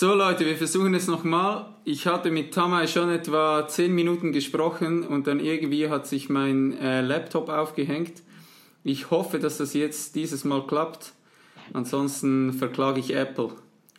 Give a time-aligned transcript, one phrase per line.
[0.00, 1.66] So Leute, wir versuchen es nochmal.
[1.82, 6.78] Ich hatte mit Tamay schon etwa 10 Minuten gesprochen und dann irgendwie hat sich mein
[6.78, 8.22] äh, Laptop aufgehängt.
[8.84, 11.14] Ich hoffe, dass das jetzt dieses Mal klappt.
[11.72, 13.50] Ansonsten verklage ich Apple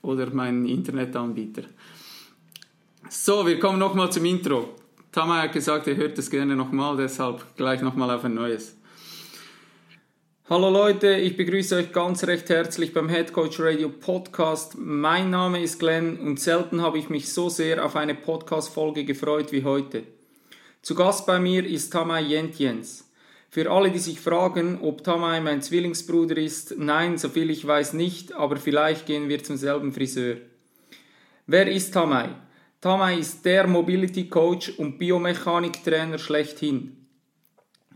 [0.01, 1.63] oder meinen Internetanbieter.
[3.09, 4.69] So, wir kommen nochmal zum Intro.
[5.11, 8.78] Tamay hat gesagt, er hört es gerne nochmal, deshalb gleich nochmal auf ein neues.
[10.49, 14.79] Hallo Leute, ich begrüße euch ganz recht herzlich beim Head Coach Radio Podcast.
[14.79, 19.51] Mein Name ist Glenn und selten habe ich mich so sehr auf eine Podcast-Folge gefreut
[19.51, 20.01] wie heute.
[20.81, 23.07] Zu Gast bei mir ist Tamay Jentjens.
[23.51, 28.33] Für alle, die sich fragen, ob Tamay mein Zwillingsbruder ist, nein, soviel ich weiß nicht,
[28.33, 30.37] aber vielleicht gehen wir zum selben Friseur.
[31.45, 32.29] Wer ist Tamay?
[32.81, 36.98] Tamay ist der Mobility Coach und Biomechanik-Trainer schlechthin.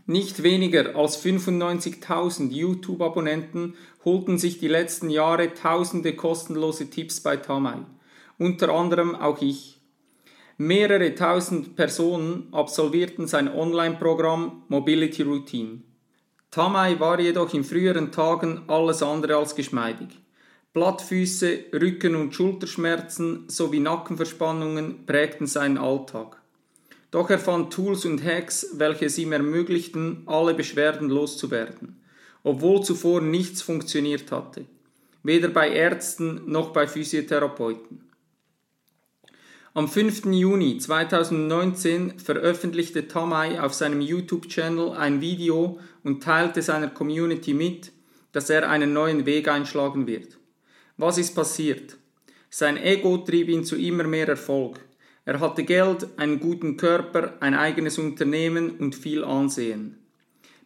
[0.06, 3.74] Nicht weniger als 95.000 YouTube-Abonnenten
[4.04, 7.78] holten sich die letzten Jahre tausende kostenlose Tipps bei Tamai,
[8.36, 9.80] unter anderem auch ich.
[10.58, 15.80] Mehrere tausend Personen absolvierten sein Online-Programm Mobility Routine.
[16.50, 20.08] Tamai war jedoch in früheren Tagen alles andere als geschmeidig.
[20.74, 26.43] Blattfüße, Rücken- und Schulterschmerzen sowie Nackenverspannungen prägten seinen Alltag.
[27.14, 32.02] Doch er fand Tools und Hacks, welche es ihm ermöglichten, alle Beschwerden loszuwerden,
[32.42, 34.64] obwohl zuvor nichts funktioniert hatte,
[35.22, 38.00] weder bei Ärzten noch bei Physiotherapeuten.
[39.74, 40.24] Am 5.
[40.24, 47.92] Juni 2019 veröffentlichte Tamai auf seinem YouTube-Channel ein Video und teilte seiner Community mit,
[48.32, 50.36] dass er einen neuen Weg einschlagen wird.
[50.96, 51.96] Was ist passiert?
[52.50, 54.80] Sein Ego trieb ihn zu immer mehr Erfolg.
[55.26, 59.98] Er hatte Geld, einen guten Körper, ein eigenes Unternehmen und viel Ansehen.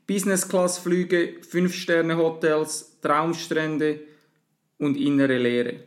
[0.08, 4.00] Business-Class-Flüge, Fünf-Sterne-Hotels, Traumstrände
[4.78, 5.84] und innere Leere.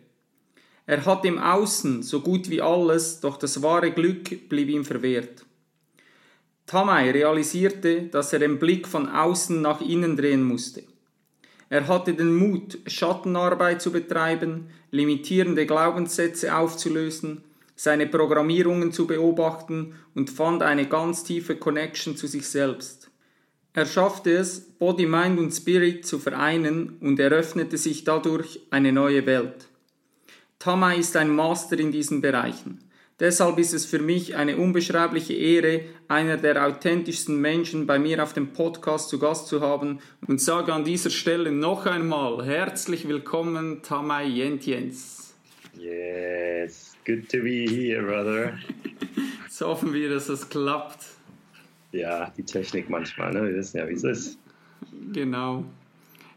[0.85, 5.45] Er hatte im Außen so gut wie alles, doch das wahre Glück blieb ihm verwehrt.
[6.65, 10.83] Tamay realisierte, dass er den Blick von außen nach innen drehen musste.
[11.69, 17.43] Er hatte den Mut, Schattenarbeit zu betreiben, limitierende Glaubenssätze aufzulösen
[17.81, 23.09] seine Programmierungen zu beobachten und fand eine ganz tiefe Connection zu sich selbst.
[23.73, 29.25] Er schaffte es, Body, Mind und Spirit zu vereinen und eröffnete sich dadurch eine neue
[29.25, 29.65] Welt.
[30.59, 32.83] Tama ist ein Master in diesen Bereichen.
[33.19, 38.33] Deshalb ist es für mich eine unbeschreibliche Ehre, einer der authentischsten Menschen bei mir auf
[38.33, 43.81] dem Podcast zu Gast zu haben und sage an dieser Stelle noch einmal herzlich willkommen,
[43.81, 45.33] Tamay Jentjens.
[45.75, 46.90] Yes.
[47.11, 48.57] Good to be here, brother.
[49.43, 51.03] Jetzt hoffen wir, dass das klappt.
[51.91, 53.43] Ja, die Technik manchmal, ne?
[53.49, 54.39] Wir wissen ja, wie es ist.
[55.11, 55.65] Genau.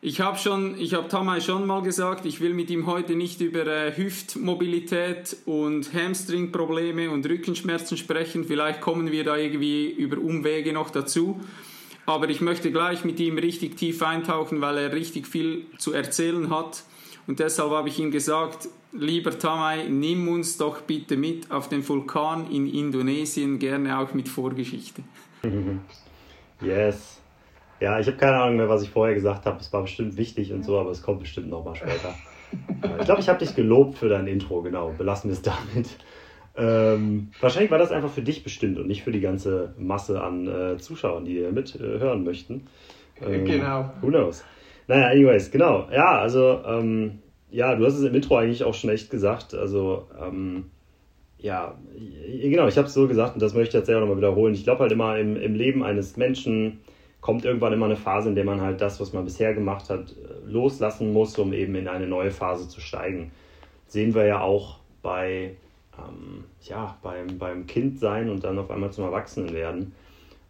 [0.00, 3.40] Ich habe schon, ich habe Tamay schon mal gesagt, ich will mit ihm heute nicht
[3.40, 8.42] über äh, Hüftmobilität und Hamstringprobleme und Rückenschmerzen sprechen.
[8.42, 11.40] Vielleicht kommen wir da irgendwie über Umwege noch dazu.
[12.04, 16.50] Aber ich möchte gleich mit ihm richtig tief eintauchen, weil er richtig viel zu erzählen
[16.50, 16.82] hat.
[17.28, 21.86] Und deshalb habe ich ihm gesagt, lieber Tamay, nimm uns doch bitte mit auf den
[21.86, 25.02] Vulkan in Indonesien, gerne auch mit Vorgeschichte.
[26.60, 27.20] Yes.
[27.80, 29.58] Ja, ich habe keine Ahnung mehr, was ich vorher gesagt habe.
[29.60, 32.14] Es war bestimmt wichtig und so, aber es kommt bestimmt nochmal später.
[33.00, 34.94] ich glaube, ich habe dich gelobt für dein Intro, genau.
[34.96, 35.98] Belassen wir es damit.
[36.56, 40.46] Ähm, wahrscheinlich war das einfach für dich bestimmt und nicht für die ganze Masse an
[40.46, 42.68] äh, Zuschauern, die mithören äh, möchten.
[43.20, 43.92] Ähm, genau.
[44.00, 44.44] Who knows?
[44.86, 45.88] Naja, anyways, genau.
[45.90, 47.18] Ja, also ähm,
[47.54, 49.54] ja, du hast es im Intro eigentlich auch schon echt gesagt.
[49.54, 50.64] Also, ähm,
[51.38, 51.78] ja,
[52.42, 54.54] genau, ich habe es so gesagt und das möchte ich jetzt selber nochmal wiederholen.
[54.54, 56.80] Ich glaube halt immer, im, im Leben eines Menschen
[57.20, 60.16] kommt irgendwann immer eine Phase, in der man halt das, was man bisher gemacht hat,
[60.44, 63.30] loslassen muss, um eben in eine neue Phase zu steigen.
[63.86, 65.54] Sehen wir ja auch bei,
[65.96, 69.92] ähm, ja, beim, beim Kind sein und dann auf einmal zum Erwachsenen werden.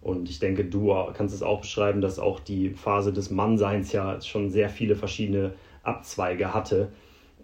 [0.00, 4.20] Und ich denke, du kannst es auch beschreiben, dass auch die Phase des Mannseins ja
[4.22, 5.52] schon sehr viele verschiedene
[5.84, 6.88] Abzweige hatte.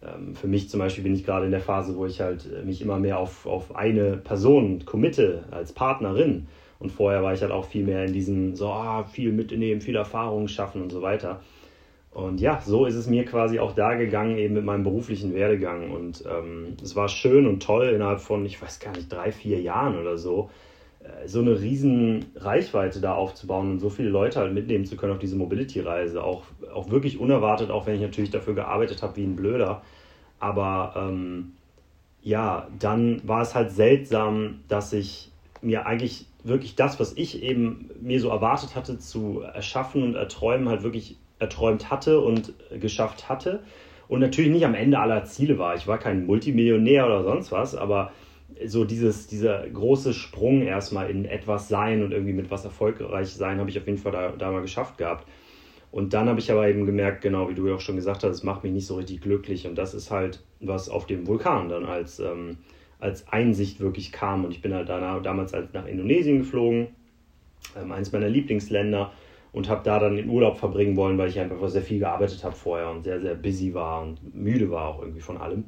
[0.03, 2.65] Ähm, für mich zum Beispiel bin ich gerade in der Phase, wo ich halt äh,
[2.65, 6.47] mich immer mehr auf, auf eine Person committe als Partnerin.
[6.79, 9.97] Und vorher war ich halt auch viel mehr in diesem, so ah, viel mitnehmen, viel
[9.97, 11.41] Erfahrung schaffen und so weiter.
[12.13, 15.93] Und ja, so ist es mir quasi auch da gegangen, eben mit meinem beruflichen Werdegang.
[15.93, 19.61] Und ähm, es war schön und toll, innerhalb von, ich weiß gar nicht, drei, vier
[19.61, 20.51] Jahren oder so,
[21.27, 25.19] so eine riesen Reichweite da aufzubauen und so viele Leute halt mitnehmen zu können auf
[25.19, 26.23] diese Mobility-Reise.
[26.23, 26.45] Auch,
[26.75, 29.83] auch wirklich unerwartet, auch wenn ich natürlich dafür gearbeitet habe wie ein Blöder.
[30.39, 31.53] Aber ähm,
[32.23, 35.31] ja, dann war es halt seltsam, dass ich
[35.63, 40.69] mir eigentlich wirklich das, was ich eben mir so erwartet hatte zu erschaffen und erträumen,
[40.69, 43.61] halt wirklich erträumt hatte und geschafft hatte.
[44.09, 45.77] Und natürlich nicht am Ende aller Ziele war.
[45.77, 48.13] Ich war kein Multimillionär oder sonst was, aber
[48.67, 53.59] so dieses, dieser große Sprung erstmal in etwas sein und irgendwie mit was erfolgreich sein,
[53.59, 55.27] habe ich auf jeden Fall da, da mal geschafft gehabt.
[55.93, 58.31] Und dann habe ich aber eben gemerkt, genau wie du ja auch schon gesagt hast,
[58.31, 59.67] es macht mich nicht so richtig glücklich.
[59.67, 62.59] Und das ist halt, was auf dem Vulkan dann als, ähm,
[63.01, 64.45] als Einsicht wirklich kam.
[64.45, 66.89] Und ich bin halt danach, damals halt nach Indonesien geflogen,
[67.81, 69.11] ähm, eines meiner Lieblingsländer,
[69.53, 72.55] und habe da dann den Urlaub verbringen wollen, weil ich einfach sehr viel gearbeitet habe
[72.55, 75.65] vorher und sehr, sehr busy war und müde war auch irgendwie von allem.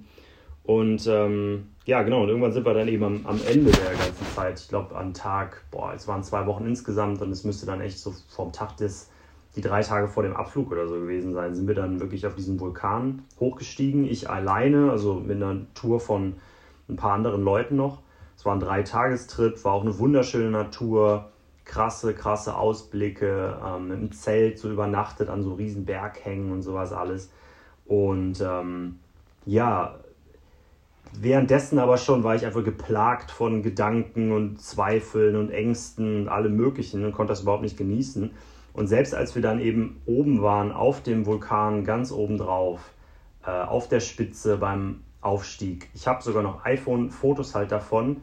[0.65, 4.27] Und ähm, ja, genau, und irgendwann sind wir dann eben am, am Ende der ganzen
[4.35, 7.81] Zeit, ich glaube an Tag, boah, es waren zwei Wochen insgesamt und es müsste dann
[7.81, 9.09] echt so vom Tag des
[9.57, 12.35] die drei Tage vor dem Abflug oder so gewesen sein, sind wir dann wirklich auf
[12.35, 14.07] diesen Vulkan hochgestiegen.
[14.07, 16.37] Ich alleine, also mit einer Tour von
[16.89, 18.01] ein paar anderen Leuten noch.
[18.37, 21.31] Es war ein Dreitagestrip, war auch eine wunderschöne Natur,
[21.65, 27.31] krasse, krasse Ausblicke, ähm, einem Zelt so übernachtet an so riesen Berghängen und sowas alles.
[27.85, 29.01] Und ähm,
[29.45, 29.97] ja,
[31.19, 36.57] währenddessen aber schon war ich einfach geplagt von Gedanken und Zweifeln und Ängsten und allem
[36.57, 38.31] Möglichen und konnte das überhaupt nicht genießen.
[38.73, 42.81] Und selbst als wir dann eben oben waren, auf dem Vulkan, ganz oben drauf,
[43.45, 48.23] äh, auf der Spitze beim Aufstieg, ich habe sogar noch iPhone-Fotos halt davon,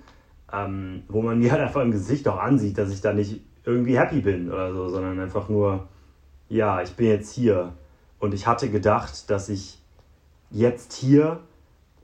[0.51, 3.99] ähm, wo man mir halt einfach im Gesicht auch ansieht, dass ich da nicht irgendwie
[3.99, 5.87] happy bin oder so, sondern einfach nur,
[6.47, 7.73] ja, ich bin jetzt hier.
[8.17, 9.77] Und ich hatte gedacht, dass ich
[10.49, 11.39] jetzt hier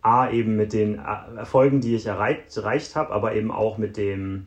[0.05, 4.45] A, eben mit den Erfolgen, die ich erreicht, erreicht habe, aber eben auch mit dem,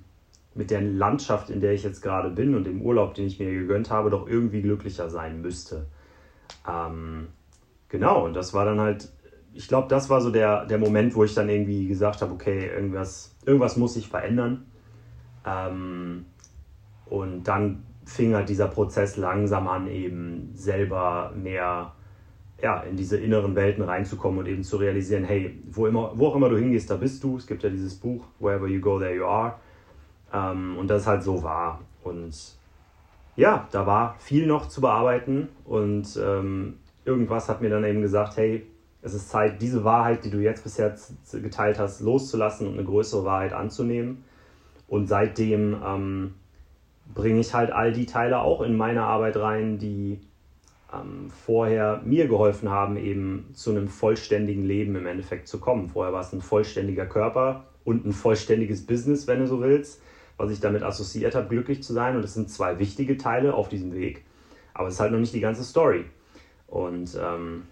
[0.55, 3.51] mit der Landschaft, in der ich jetzt gerade bin und dem Urlaub, den ich mir
[3.51, 5.87] gegönnt habe, doch irgendwie glücklicher sein müsste.
[6.69, 7.27] Ähm,
[7.89, 9.09] genau, und das war dann halt,
[9.53, 12.69] ich glaube, das war so der, der Moment, wo ich dann irgendwie gesagt habe, okay,
[12.69, 14.65] irgendwas, irgendwas muss sich verändern.
[15.45, 16.27] Ähm,
[17.07, 21.95] und dann fing halt dieser Prozess langsam an, eben selber mehr
[22.61, 26.37] ja, in diese inneren Welten reinzukommen und eben zu realisieren, hey, wo, immer, wo auch
[26.37, 27.37] immer du hingehst, da bist du.
[27.37, 29.55] Es gibt ja dieses Buch, Wherever You Go, There You Are.
[30.33, 31.81] Ähm, und das halt so war.
[32.03, 32.57] Und
[33.37, 38.37] ja, da war viel noch zu bearbeiten und ähm, irgendwas hat mir dann eben gesagt,
[38.37, 38.67] hey,
[39.01, 40.95] es ist Zeit, diese Wahrheit, die du jetzt bisher
[41.33, 44.25] geteilt hast, loszulassen und eine größere Wahrheit anzunehmen.
[44.89, 46.35] Und seitdem ähm,
[47.15, 50.21] bringe ich halt all die Teile auch in meine Arbeit rein, die
[50.93, 55.89] ähm, vorher mir geholfen haben, eben zu einem vollständigen Leben im Endeffekt zu kommen.
[55.89, 60.01] Vorher war es ein vollständiger Körper und ein vollständiges Business, wenn du so willst
[60.39, 62.17] was ich damit assoziiert habe, glücklich zu sein.
[62.17, 64.25] Und es sind zwei wichtige Teile auf diesem Weg.
[64.73, 66.05] Aber es ist halt noch nicht die ganze Story.
[66.69, 67.65] Und ähm,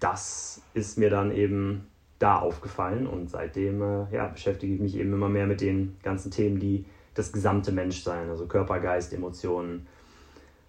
[0.00, 1.86] das ist mir dann eben
[2.18, 3.06] da aufgefallen.
[3.06, 6.86] Und seitdem äh, ja, beschäftige ich mich eben immer mehr mit den ganzen Themen, die
[7.14, 9.86] das gesamte Menschsein, also Körper, Geist, Emotionen,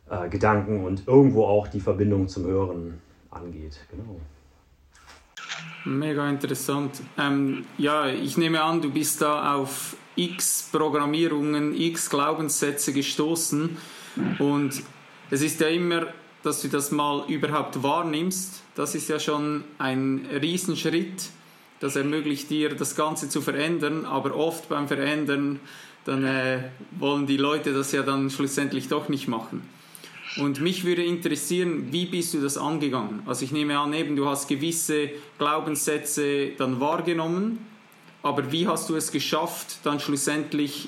[0.09, 3.01] äh, Gedanken und irgendwo auch die Verbindung zum Hören
[3.31, 3.79] angeht.
[3.91, 4.19] Genau.
[5.85, 7.01] Mega interessant.
[7.17, 13.77] Ähm, ja, ich nehme an, du bist da auf x Programmierungen, x Glaubenssätze gestoßen
[14.39, 14.83] und
[15.29, 16.07] es ist ja immer,
[16.43, 21.29] dass du das mal überhaupt wahrnimmst, das ist ja schon ein Riesenschritt,
[21.79, 25.59] das ermöglicht dir das Ganze zu verändern, aber oft beim Verändern,
[26.05, 26.59] dann äh,
[26.97, 29.67] wollen die Leute das ja dann schlussendlich doch nicht machen.
[30.37, 33.21] Und mich würde interessieren, wie bist du das angegangen?
[33.25, 37.59] Also ich nehme an, eben du hast gewisse Glaubenssätze dann wahrgenommen
[38.23, 40.87] aber wie hast du es geschafft, dann schlussendlich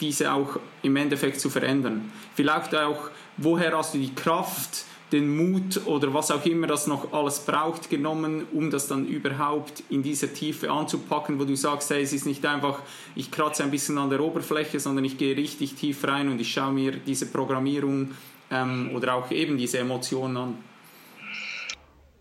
[0.00, 2.10] diese auch im Endeffekt zu verändern?
[2.34, 7.12] Vielleicht auch, woher hast du die Kraft, den Mut oder was auch immer das noch
[7.12, 12.02] alles braucht genommen, um das dann überhaupt in dieser Tiefe anzupacken, wo du sagst, hey,
[12.02, 12.80] es ist nicht einfach,
[13.14, 16.50] ich kratze ein bisschen an der Oberfläche, sondern ich gehe richtig tief rein und ich
[16.50, 18.10] schaue mir diese Programmierung
[18.52, 20.58] ähm, oder auch eben diese Emotionen an.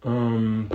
[0.03, 0.67] Ähm,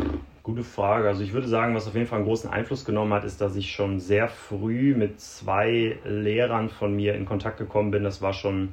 [0.47, 1.09] Gute Frage.
[1.09, 3.57] Also ich würde sagen, was auf jeden Fall einen großen Einfluss genommen hat, ist, dass
[3.57, 8.05] ich schon sehr früh mit zwei Lehrern von mir in Kontakt gekommen bin.
[8.05, 8.73] Das war schon,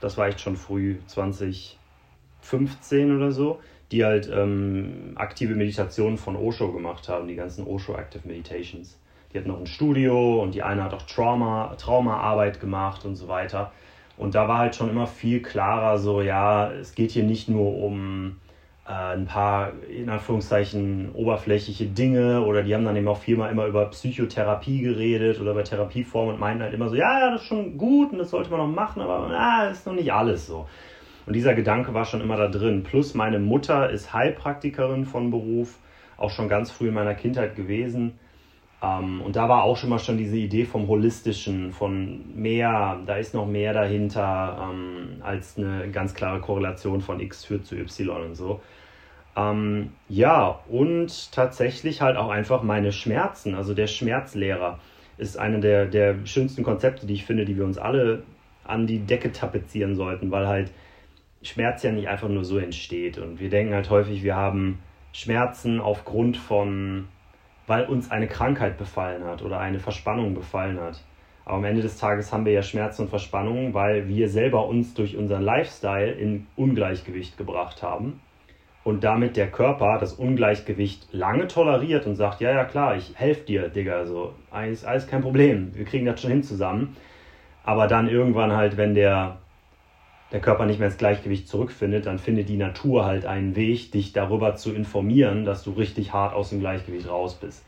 [0.00, 3.60] das war echt schon früh, 2015 oder so,
[3.92, 8.98] die halt ähm, aktive Meditationen von Osho gemacht haben, die ganzen Osho Active Meditations.
[9.32, 13.28] Die hatten noch ein Studio und die eine hat auch Trauma, Traumaarbeit gemacht und so
[13.28, 13.70] weiter.
[14.18, 17.78] Und da war halt schon immer viel klarer so, ja, es geht hier nicht nur
[17.78, 18.36] um
[18.86, 23.50] äh, ein paar, in Anführungszeichen, oberflächliche Dinge oder die haben dann eben auch viel mal
[23.50, 27.42] immer über Psychotherapie geredet oder über Therapieformen und meinten halt immer so, ja, ja, das
[27.42, 30.12] ist schon gut und das sollte man noch machen, aber na, das ist noch nicht
[30.12, 30.66] alles so.
[31.26, 32.82] Und dieser Gedanke war schon immer da drin.
[32.82, 35.78] Plus meine Mutter ist Heilpraktikerin von Beruf,
[36.16, 38.18] auch schon ganz früh in meiner Kindheit gewesen.
[38.82, 43.16] Ähm, und da war auch schon mal schon diese Idee vom Holistischen, von mehr, da
[43.16, 48.22] ist noch mehr dahinter ähm, als eine ganz klare Korrelation von X führt zu Y
[48.22, 48.60] und so.
[49.36, 54.78] Ähm, ja, und tatsächlich halt auch einfach meine Schmerzen, also der Schmerzlehrer
[55.16, 58.22] ist eine der, der schönsten Konzepte, die ich finde, die wir uns alle
[58.64, 60.70] an die Decke tapezieren sollten, weil halt
[61.42, 63.18] Schmerz ja nicht einfach nur so entsteht.
[63.18, 64.78] Und wir denken halt häufig, wir haben
[65.12, 67.08] Schmerzen aufgrund von
[67.68, 71.00] weil uns eine Krankheit befallen hat oder eine Verspannung befallen hat.
[71.44, 74.94] Aber am Ende des Tages haben wir ja Schmerzen und Verspannungen, weil wir selber uns
[74.94, 78.20] durch unseren Lifestyle in Ungleichgewicht gebracht haben
[78.84, 83.42] und damit der Körper das Ungleichgewicht lange toleriert und sagt, ja, ja, klar, ich helfe
[83.42, 86.96] dir, Digga, so, alles, alles kein Problem, wir kriegen das schon hin zusammen.
[87.64, 89.38] Aber dann irgendwann halt, wenn der,
[90.32, 94.12] der Körper nicht mehr ins Gleichgewicht zurückfindet, dann findet die Natur halt einen Weg, dich
[94.12, 97.64] darüber zu informieren, dass du richtig hart aus dem Gleichgewicht raus bist.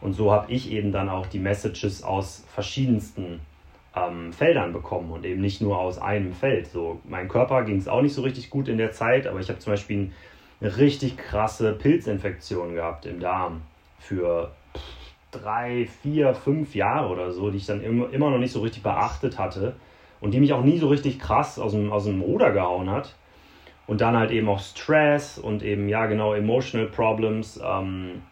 [0.00, 3.40] Und so habe ich eben dann auch die Messages aus verschiedensten
[3.96, 6.68] ähm, Feldern bekommen und eben nicht nur aus einem Feld.
[6.68, 9.48] So, mein Körper ging es auch nicht so richtig gut in der Zeit, aber ich
[9.48, 10.12] habe zum Beispiel
[10.60, 13.62] eine richtig krasse Pilzinfektion gehabt im Darm
[13.98, 14.52] für
[15.32, 18.82] drei, vier, fünf Jahre oder so, die ich dann immer, immer noch nicht so richtig
[18.82, 19.74] beachtet hatte
[20.20, 23.14] und die mich auch nie so richtig krass aus dem, aus dem Ruder gehauen hat.
[23.86, 28.22] Und dann halt eben auch Stress und eben, ja, genau, Emotional Problems, ähm,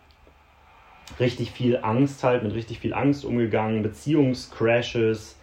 [1.21, 5.39] richtig viel Angst halt, mit richtig viel Angst umgegangen, Beziehungscrashes,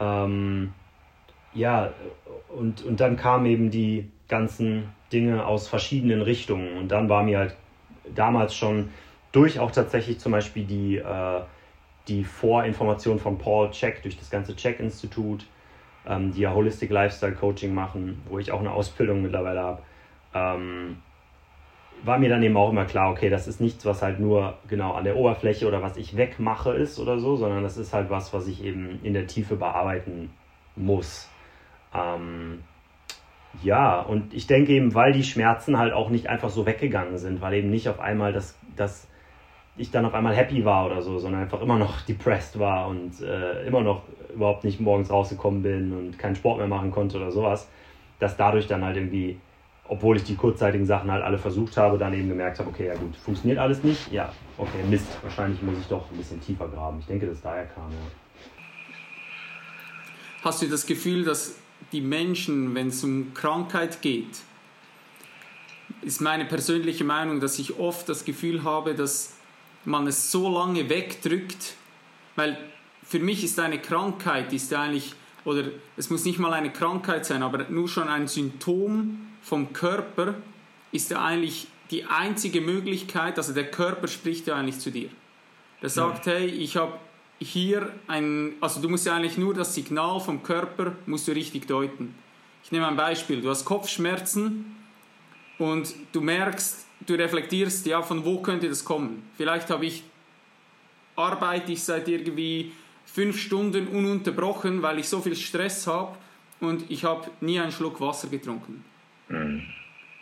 [0.00, 0.72] ähm,
[1.52, 1.92] ja,
[2.48, 6.76] und, und dann kamen eben die ganzen Dinge aus verschiedenen Richtungen.
[6.76, 7.56] Und dann war mir halt
[8.14, 8.90] damals schon
[9.32, 11.40] durch auch tatsächlich zum Beispiel die, äh,
[12.08, 15.46] die Vorinformation von Paul Check, durch das ganze Check-Institut,
[16.06, 19.82] ähm, die ja Holistic Lifestyle Coaching machen, wo ich auch eine Ausbildung mittlerweile habe,
[20.34, 20.96] ähm,
[22.02, 24.92] war mir dann eben auch immer klar, okay, das ist nichts, was halt nur genau
[24.92, 28.32] an der Oberfläche oder was ich wegmache ist oder so, sondern das ist halt was,
[28.34, 30.30] was ich eben in der Tiefe bearbeiten
[30.76, 31.30] muss.
[31.94, 32.62] Ähm,
[33.62, 37.40] ja, und ich denke eben, weil die Schmerzen halt auch nicht einfach so weggegangen sind,
[37.40, 39.08] weil eben nicht auf einmal das, das
[39.76, 43.20] ich dann auf einmal happy war oder so, sondern einfach immer noch depressed war und
[43.20, 44.02] äh, immer noch
[44.34, 47.68] überhaupt nicht morgens rausgekommen bin und keinen Sport mehr machen konnte oder sowas,
[48.18, 49.38] dass dadurch dann halt irgendwie,
[49.88, 52.94] obwohl ich die kurzzeitigen Sachen halt alle versucht habe, dann eben gemerkt habe, okay, ja
[52.94, 56.98] gut, funktioniert alles nicht, ja, okay, Mist, wahrscheinlich muss ich doch ein bisschen tiefer graben.
[57.00, 57.96] Ich denke, dass daher kam, ja.
[60.42, 61.56] Hast du das Gefühl, dass
[61.92, 64.40] die Menschen, wenn es um Krankheit geht,
[66.02, 69.34] ist meine persönliche Meinung, dass ich oft das Gefühl habe, dass
[69.86, 71.74] man es so lange wegdrückt,
[72.36, 72.56] weil
[73.02, 75.14] für mich ist eine Krankheit, ist eigentlich,
[75.44, 75.64] oder
[75.96, 80.34] es muss nicht mal eine Krankheit sein, aber nur schon ein Symptom vom Körper
[80.90, 85.10] ist ja eigentlich die einzige Möglichkeit, also der Körper spricht ja eigentlich zu dir.
[85.82, 86.32] Der sagt, ja.
[86.32, 86.98] hey, ich habe
[87.40, 91.66] hier ein, also du musst ja eigentlich nur das Signal vom Körper, musst du richtig
[91.66, 92.14] deuten.
[92.64, 94.74] Ich nehme ein Beispiel, du hast Kopfschmerzen
[95.58, 99.28] und du merkst, du reflektierst, ja, von wo könnte das kommen?
[99.36, 100.02] Vielleicht habe ich,
[101.16, 102.72] arbeite ich seit irgendwie
[103.06, 106.16] fünf Stunden ununterbrochen, weil ich so viel Stress habe
[106.60, 108.84] und ich habe nie einen Schluck Wasser getrunken.
[109.28, 109.62] Mhm.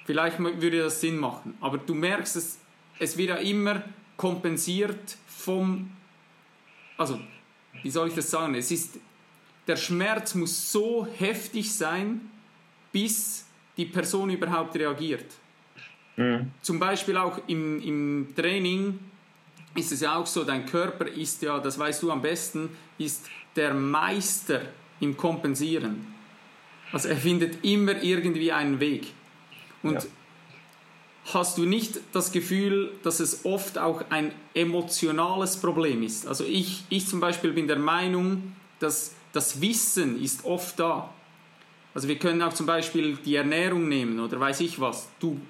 [0.05, 2.59] Vielleicht würde das Sinn machen, aber du merkst, es,
[2.99, 3.83] es wird ja immer
[4.17, 5.91] kompensiert vom,
[6.97, 7.21] also,
[7.83, 8.55] wie soll ich das sagen?
[8.55, 8.99] Es ist,
[9.67, 12.21] der Schmerz muss so heftig sein,
[12.93, 13.47] bis
[13.83, 15.27] die Person überhaupt reagiert.
[16.17, 16.53] Mhm.
[16.61, 18.99] Zum Beispiel auch im, im Training
[19.75, 23.29] ist es ja auch so, dein Körper ist ja, das weißt du am besten, ist
[23.57, 24.61] der Meister
[25.01, 26.07] im Kompensieren.
[26.93, 29.09] Also er findet immer irgendwie einen Weg.
[29.83, 30.03] Und ja.
[31.33, 36.29] hast du nicht das Gefühl, dass es oft auch ein emotionales Problem ist?
[36.29, 41.13] Also ich, ich zum Beispiel bin der Meinung, dass das Wissen ist oft da.
[41.95, 45.09] Also wir können auch zum Beispiel die Ernährung nehmen oder weiß ich was.
[45.21, 45.41] Du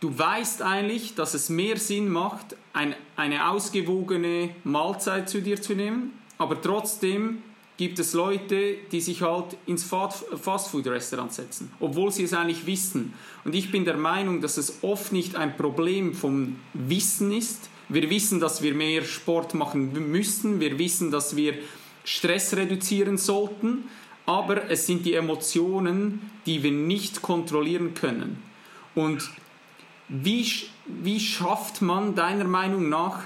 [0.00, 5.74] du weißt eigentlich, dass es mehr Sinn macht, ein, eine ausgewogene Mahlzeit zu dir zu
[5.74, 7.42] nehmen, aber trotzdem
[7.76, 13.14] gibt es Leute, die sich halt ins Fastfood-Restaurant setzen, obwohl sie es eigentlich wissen.
[13.44, 17.70] Und ich bin der Meinung, dass es oft nicht ein Problem vom Wissen ist.
[17.88, 21.54] Wir wissen, dass wir mehr Sport machen müssen, wir wissen, dass wir
[22.04, 23.84] Stress reduzieren sollten,
[24.30, 28.40] aber es sind die Emotionen, die wir nicht kontrollieren können.
[28.94, 29.28] Und
[30.08, 30.46] wie,
[30.86, 33.24] wie schafft man deiner Meinung nach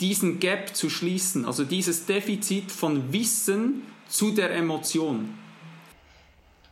[0.00, 5.32] diesen Gap zu schließen, also dieses Defizit von Wissen zu der Emotion?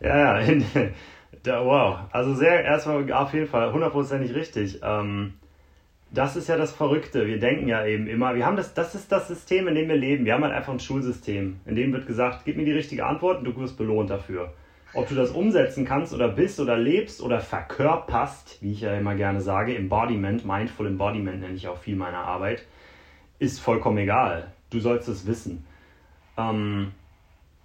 [0.01, 0.41] Ja,
[1.45, 1.99] wow.
[2.11, 4.81] Also sehr, erstmal auf jeden Fall hundertprozentig richtig.
[4.83, 5.35] Ähm,
[6.15, 7.27] das ist ja das Verrückte.
[7.27, 9.97] Wir denken ja eben immer, wir haben das, das ist das System, in dem wir
[9.97, 10.25] leben.
[10.25, 13.39] Wir haben halt einfach ein Schulsystem, in dem wird gesagt, gib mir die richtige Antwort
[13.39, 14.53] und du wirst belohnt dafür.
[14.95, 19.17] Ob du das umsetzen kannst oder bist oder lebst oder verkörperst, wie ich ja immer
[19.17, 22.65] gerne sage, Embodiment, Mindful Embodiment nenne ich auch viel meiner Arbeit,
[23.41, 24.53] ist vollkommen egal.
[24.71, 25.67] Du sollst es wissen.
[26.39, 26.93] Ähm,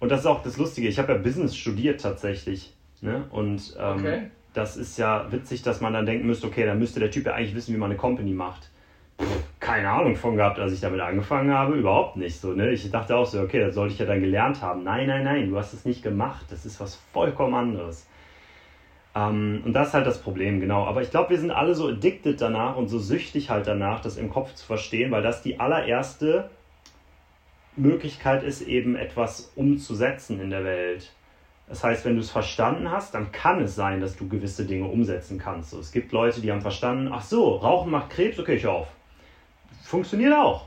[0.00, 0.88] und das ist auch das Lustige.
[0.88, 2.74] Ich habe ja Business studiert tatsächlich.
[3.00, 3.24] Ne?
[3.30, 4.30] Und ähm, okay.
[4.52, 7.34] Das ist ja witzig, dass man dann denken müsste, okay, dann müsste der Typ ja
[7.34, 8.70] eigentlich wissen, wie man eine Company macht.
[9.60, 11.74] keine Ahnung von gehabt, als ich damit angefangen habe.
[11.74, 12.52] Überhaupt nicht so.
[12.52, 12.70] Ne?
[12.70, 14.82] Ich dachte auch so, okay, das sollte ich ja dann gelernt haben.
[14.82, 16.46] Nein, nein, nein, du hast es nicht gemacht.
[16.50, 18.08] Das ist was vollkommen anderes.
[19.14, 20.84] Ähm, und das ist halt das Problem, genau.
[20.86, 24.16] Aber ich glaube, wir sind alle so addicted danach und so süchtig halt danach, das
[24.16, 26.50] im Kopf zu verstehen, weil das die allererste
[27.76, 31.12] Möglichkeit ist, eben etwas umzusetzen in der Welt.
[31.70, 34.86] Das heißt, wenn du es verstanden hast, dann kann es sein, dass du gewisse Dinge
[34.86, 35.70] umsetzen kannst.
[35.70, 38.88] So, es gibt Leute, die haben verstanden, ach so, Rauchen macht Krebs, okay, ich auf.
[39.84, 40.66] Funktioniert auch.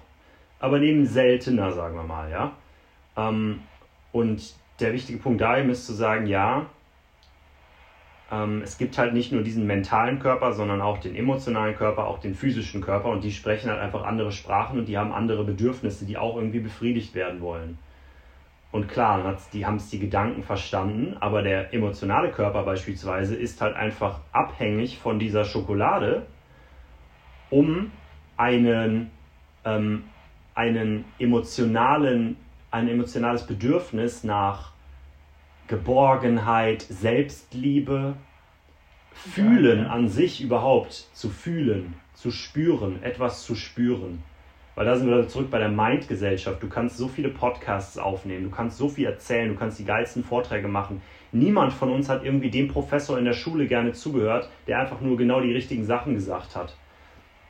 [0.60, 2.54] Aber eben seltener, sagen wir mal, ja.
[3.18, 3.60] Ähm,
[4.14, 6.68] und der wichtige Punkt da eben ist zu sagen, ja,
[8.32, 12.20] ähm, es gibt halt nicht nur diesen mentalen Körper, sondern auch den emotionalen Körper, auch
[12.20, 16.06] den physischen Körper und die sprechen halt einfach andere Sprachen und die haben andere Bedürfnisse,
[16.06, 17.78] die auch irgendwie befriedigt werden wollen.
[18.74, 23.76] Und klar, die haben es die Gedanken verstanden, aber der emotionale Körper beispielsweise ist halt
[23.76, 26.26] einfach abhängig von dieser Schokolade,
[27.52, 27.92] um
[28.36, 29.12] einen,
[29.64, 30.06] ähm,
[30.56, 32.36] einen emotionalen,
[32.72, 34.72] ein emotionales Bedürfnis nach
[35.68, 38.16] Geborgenheit, Selbstliebe,
[39.14, 44.24] Fühlen an sich überhaupt zu fühlen, zu spüren, etwas zu spüren.
[44.76, 46.62] Weil da sind wir zurück bei der Mind-Gesellschaft.
[46.62, 50.24] Du kannst so viele Podcasts aufnehmen, du kannst so viel erzählen, du kannst die geilsten
[50.24, 51.02] Vorträge machen.
[51.32, 55.18] Niemand von uns hat irgendwie dem Professor in der Schule gerne zugehört, der einfach nur
[55.18, 56.76] genau die richtigen Sachen gesagt hat.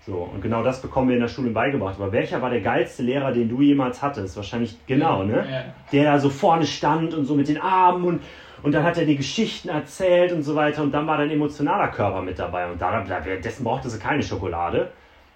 [0.05, 1.95] So, und genau das bekommen wir in der Schule beigebracht.
[1.97, 4.35] Aber welcher war der geilste Lehrer, den du jemals hattest?
[4.35, 5.45] Wahrscheinlich genau, ne?
[5.49, 5.63] Ja.
[5.93, 8.21] Der da so vorne stand und so mit den Armen und,
[8.63, 10.83] und dann hat er die Geschichten erzählt und so weiter.
[10.83, 12.69] Und dann war dein emotionaler Körper mit dabei.
[12.69, 14.91] Und da, dessen brauchte sie keine Schokolade.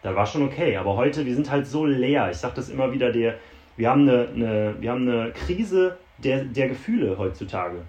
[0.07, 0.77] Das war schon okay.
[0.77, 2.31] Aber heute, wir sind halt so leer.
[2.31, 3.35] Ich sag das immer wieder, der,
[3.75, 7.81] wir, haben eine, eine, wir haben eine Krise der, der Gefühle heutzutage.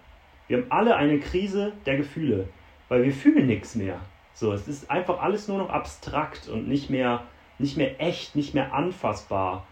[0.48, 2.48] Wir haben alle eine Krise der Gefühle.
[2.88, 4.00] Weil wir fühlen nichts mehr.
[4.34, 7.22] So, es ist einfach alles nur noch abstrakt und nicht mehr,
[7.60, 9.64] nicht mehr echt, nicht mehr anfassbar.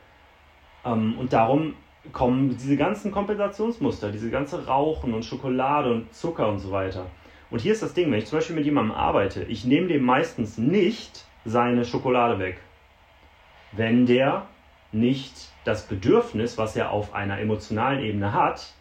[0.84, 1.74] Ähm, und darum
[2.12, 7.06] kommen diese ganzen Kompensationsmuster, diese ganze Rauchen und Schokolade und Zucker und so weiter.
[7.50, 10.04] Und hier ist das Ding, wenn ich zum Beispiel mit jemandem arbeite, ich nehme dem
[10.04, 12.58] meistens nicht seine Schokolade weg,
[13.72, 14.46] wenn der
[14.92, 15.32] nicht
[15.64, 18.72] das Bedürfnis, was er auf einer emotionalen Ebene hat,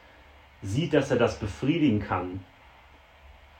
[0.61, 2.41] sieht, dass er das befriedigen kann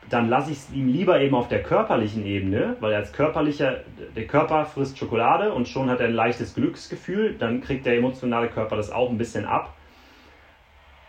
[0.09, 3.81] dann lasse ich es ihm lieber eben auf der körperlichen Ebene, weil er als körperlicher,
[4.15, 8.47] der Körper frisst Schokolade und schon hat er ein leichtes Glücksgefühl, dann kriegt der emotionale
[8.49, 9.74] Körper das auch ein bisschen ab.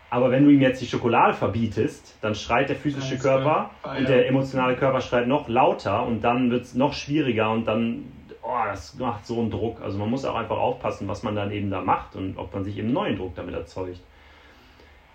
[0.09, 4.27] Aber wenn du ihm jetzt die Schokolade verbietest, dann schreit der physische Körper und der
[4.27, 8.05] emotionale Körper schreit noch lauter und dann wird es noch schwieriger und dann,
[8.41, 9.81] oh, das macht so einen Druck.
[9.81, 12.63] Also man muss auch einfach aufpassen, was man dann eben da macht und ob man
[12.63, 13.99] sich eben neuen Druck damit erzeugt.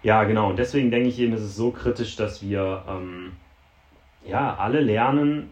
[0.03, 0.51] Ja, genau.
[0.51, 3.33] Und deswegen denke ich eben, ist es so kritisch, dass wir ähm,
[4.27, 5.51] ja, alle lernen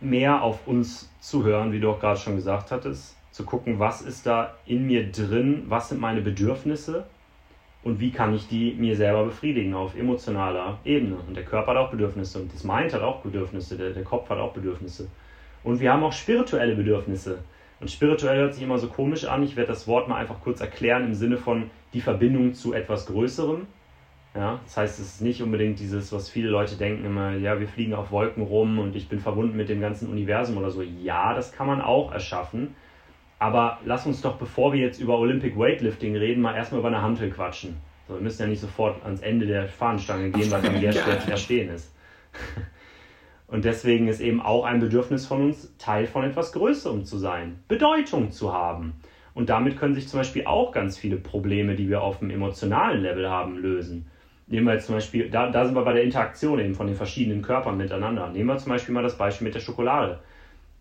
[0.00, 4.02] mehr auf uns zu hören, wie du auch gerade schon gesagt hattest, zu gucken, was
[4.02, 7.06] ist da in mir drin, was sind meine Bedürfnisse
[7.84, 11.16] und wie kann ich die mir selber befriedigen auf emotionaler Ebene.
[11.28, 14.28] Und der Körper hat auch Bedürfnisse und das Mind hat auch Bedürfnisse, der, der Kopf
[14.30, 15.08] hat auch Bedürfnisse.
[15.62, 17.38] Und wir haben auch spirituelle Bedürfnisse.
[17.80, 19.42] Und spirituell hört sich immer so komisch an.
[19.42, 23.06] Ich werde das Wort mal einfach kurz erklären im Sinne von die Verbindung zu etwas
[23.06, 23.66] Größerem.
[24.34, 27.68] Ja, das heißt, es ist nicht unbedingt dieses, was viele Leute denken immer, ja, wir
[27.68, 30.82] fliegen auf Wolken rum und ich bin verbunden mit dem ganzen Universum oder so.
[30.82, 32.74] Ja, das kann man auch erschaffen.
[33.44, 37.02] Aber lass uns doch, bevor wir jetzt über Olympic Weightlifting reden, mal erstmal über eine
[37.02, 37.76] Hantel quatschen.
[38.08, 41.20] So, wir müssen ja nicht sofort ans Ende der Fahnenstange gehen, weil dann der schwer
[41.20, 41.94] zu verstehen ist.
[43.46, 47.58] Und deswegen ist eben auch ein Bedürfnis von uns, Teil von etwas Größerem zu sein,
[47.68, 48.94] Bedeutung zu haben.
[49.34, 53.02] Und damit können sich zum Beispiel auch ganz viele Probleme, die wir auf dem emotionalen
[53.02, 54.06] Level haben, lösen.
[54.46, 56.96] Nehmen wir jetzt zum Beispiel, da, da sind wir bei der Interaktion eben von den
[56.96, 58.26] verschiedenen Körpern miteinander.
[58.30, 60.20] Nehmen wir zum Beispiel mal das Beispiel mit der Schokolade.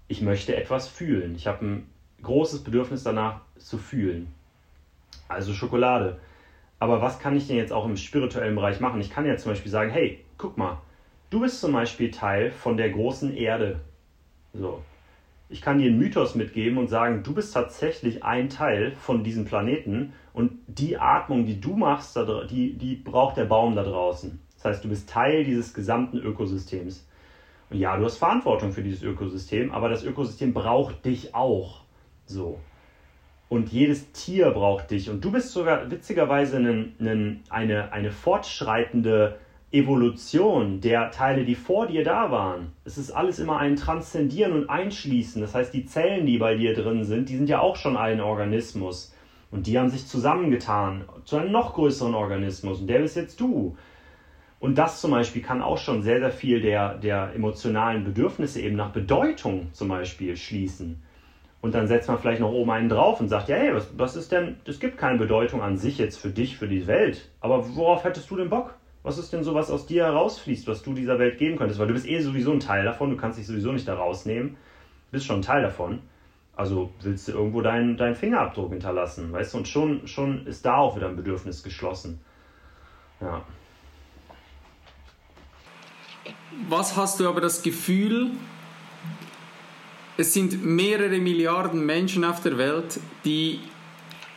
[0.08, 1.36] Ich möchte etwas fühlen.
[1.36, 1.93] Ich habe ein
[2.24, 4.34] großes Bedürfnis danach zu fühlen.
[5.28, 6.20] Also Schokolade.
[6.80, 9.00] Aber was kann ich denn jetzt auch im spirituellen Bereich machen?
[9.00, 10.82] Ich kann ja zum Beispiel sagen, hey, guck mal,
[11.30, 13.80] du bist zum Beispiel Teil von der großen Erde.
[14.54, 14.82] So.
[15.50, 19.46] Ich kann dir einen Mythos mitgeben und sagen, du bist tatsächlich ein Teil von diesem
[19.46, 22.18] Planeten und die Atmung, die du machst,
[22.50, 24.40] die, die braucht der Baum da draußen.
[24.56, 27.08] Das heißt, du bist Teil dieses gesamten Ökosystems.
[27.70, 31.83] Und ja, du hast Verantwortung für dieses Ökosystem, aber das Ökosystem braucht dich auch.
[32.26, 32.60] So.
[33.50, 35.10] Und jedes Tier braucht dich.
[35.10, 39.38] Und du bist sogar witzigerweise einen, einen, eine, eine fortschreitende
[39.72, 42.74] Evolution der Teile, die vor dir da waren.
[42.86, 45.42] Es ist alles immer ein Transzendieren und Einschließen.
[45.42, 48.22] Das heißt, die Zellen, die bei dir drin sind, die sind ja auch schon ein
[48.22, 49.16] Organismus.
[49.52, 52.82] Und die haben sich zusammengetan zu einem noch größeren Organismus.
[52.82, 53.76] Und der bist jetzt du.
[54.60, 58.76] Und das zum Beispiel kann auch schon sehr, sehr viel der, der emotionalen Bedürfnisse eben
[58.76, 61.04] nach Bedeutung zum Beispiel schließen.
[61.64, 64.18] Und dann setzt man vielleicht noch oben einen drauf und sagt, ja, hey, was, was
[64.18, 67.30] ist denn, es gibt keine Bedeutung an sich jetzt für dich, für die Welt.
[67.40, 68.76] Aber worauf hättest du denn Bock?
[69.02, 71.80] Was ist denn so, was aus dir herausfließt, was du dieser Welt geben könntest?
[71.80, 74.50] Weil du bist eh sowieso ein Teil davon, du kannst dich sowieso nicht da rausnehmen.
[74.50, 76.02] Du bist schon ein Teil davon.
[76.54, 79.60] Also willst du irgendwo deinen, deinen Fingerabdruck hinterlassen, weißt du?
[79.60, 82.20] Und schon, schon ist da auch wieder ein Bedürfnis geschlossen.
[83.22, 83.42] Ja.
[86.68, 88.32] Was hast du aber das Gefühl,
[90.18, 93.60] es sind mehrere Milliarden Menschen auf der Welt, die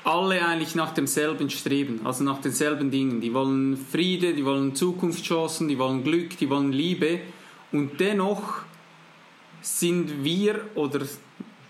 [0.05, 3.21] alle eigentlich nach demselben streben, also nach denselben Dingen.
[3.21, 7.21] Die wollen Friede, die wollen Zukunftschancen, die wollen Glück, die wollen Liebe.
[7.73, 8.62] Und dennoch
[9.61, 11.01] sind wir, oder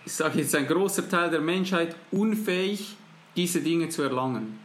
[0.05, 2.97] ich sage jetzt ein großer Teil der Menschheit, unfähig,
[3.35, 4.59] diese Dinge zu erlangen.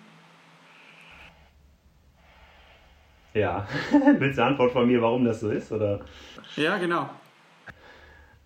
[3.33, 3.65] Ja,
[4.19, 5.71] willst du eine Antwort von mir, warum das so ist?
[5.71, 6.01] Oder?
[6.57, 7.09] Ja, genau.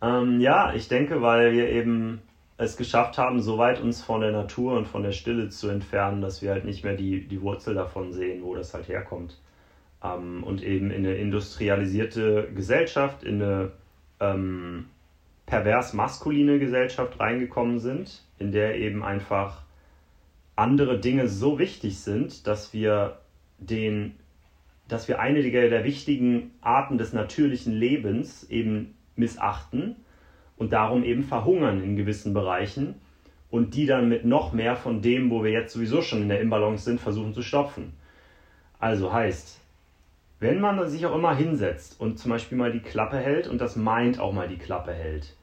[0.05, 2.21] Ähm, ja, ich denke, weil wir eben
[2.57, 6.21] es geschafft haben, so weit uns von der Natur und von der Stille zu entfernen,
[6.21, 9.37] dass wir halt nicht mehr die, die Wurzel davon sehen, wo das halt herkommt.
[10.03, 13.71] Ähm, und eben in eine industrialisierte Gesellschaft, in eine
[14.19, 14.85] ähm,
[15.47, 19.63] pervers maskuline Gesellschaft reingekommen sind, in der eben einfach
[20.55, 23.19] andere Dinge so wichtig sind, dass wir
[23.57, 24.15] den
[24.87, 29.95] dass wir eine der wichtigen Arten des natürlichen Lebens eben missachten
[30.57, 32.95] und darum eben verhungern in gewissen Bereichen
[33.49, 36.41] und die dann mit noch mehr von dem, wo wir jetzt sowieso schon in der
[36.41, 37.93] Imbalance sind, versuchen zu stopfen.
[38.79, 39.59] Also heißt,
[40.39, 43.75] wenn man sich auch immer hinsetzt und zum Beispiel mal die Klappe hält und das
[43.75, 45.35] meint auch mal die Klappe hält,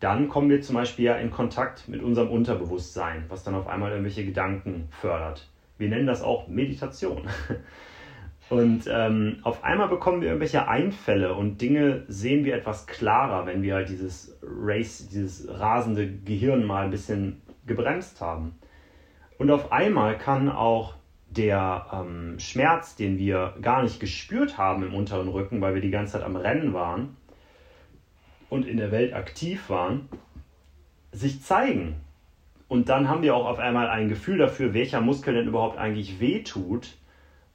[0.00, 3.90] dann kommen wir zum Beispiel ja in Kontakt mit unserem Unterbewusstsein, was dann auf einmal
[3.90, 5.48] irgendwelche Gedanken fördert.
[5.78, 7.22] Wir nennen das auch Meditation.
[8.50, 13.62] Und ähm, auf einmal bekommen wir irgendwelche Einfälle und Dinge sehen wir etwas klarer, wenn
[13.62, 18.56] wir halt dieses Race, dieses rasende Gehirn mal ein bisschen gebremst haben.
[19.38, 20.94] Und auf einmal kann auch
[21.28, 25.92] der ähm, Schmerz, den wir gar nicht gespürt haben im unteren Rücken, weil wir die
[25.92, 27.16] ganze Zeit am Rennen waren
[28.48, 30.08] und in der Welt aktiv waren,
[31.12, 32.00] sich zeigen.
[32.66, 36.18] Und dann haben wir auch auf einmal ein Gefühl dafür, welcher Muskel denn überhaupt eigentlich
[36.18, 36.96] wehtut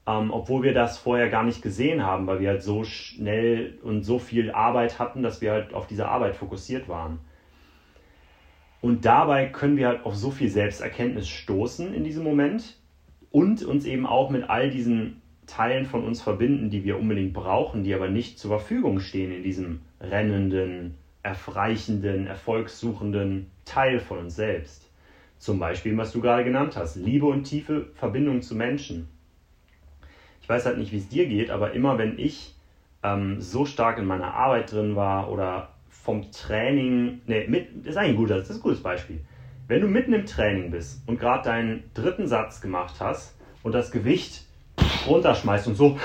[0.06, 4.04] ähm, obwohl wir das vorher gar nicht gesehen haben, weil wir halt so schnell und
[4.04, 7.18] so viel Arbeit hatten, dass wir halt auf diese Arbeit fokussiert waren.
[8.80, 12.76] Und dabei können wir halt auf so viel Selbsterkenntnis stoßen in diesem Moment
[13.32, 17.82] und uns eben auch mit all diesen Teilen von uns verbinden, die wir unbedingt brauchen,
[17.82, 24.88] die aber nicht zur Verfügung stehen in diesem rennenden, erfreichenden, erfolgssuchenden Teil von uns selbst.
[25.38, 29.08] Zum Beispiel, was du gerade genannt hast, Liebe und tiefe Verbindung zu Menschen
[30.46, 32.54] ich weiß halt nicht, wie es dir geht, aber immer wenn ich
[33.02, 38.10] ähm, so stark in meiner Arbeit drin war oder vom Training, ne, mit, ist eigentlich
[38.10, 39.18] ein gutes, das ist ein gutes Beispiel.
[39.66, 43.90] Wenn du mitten im Training bist und gerade deinen dritten Satz gemacht hast und das
[43.90, 44.44] Gewicht
[45.08, 45.98] runterschmeißt und so,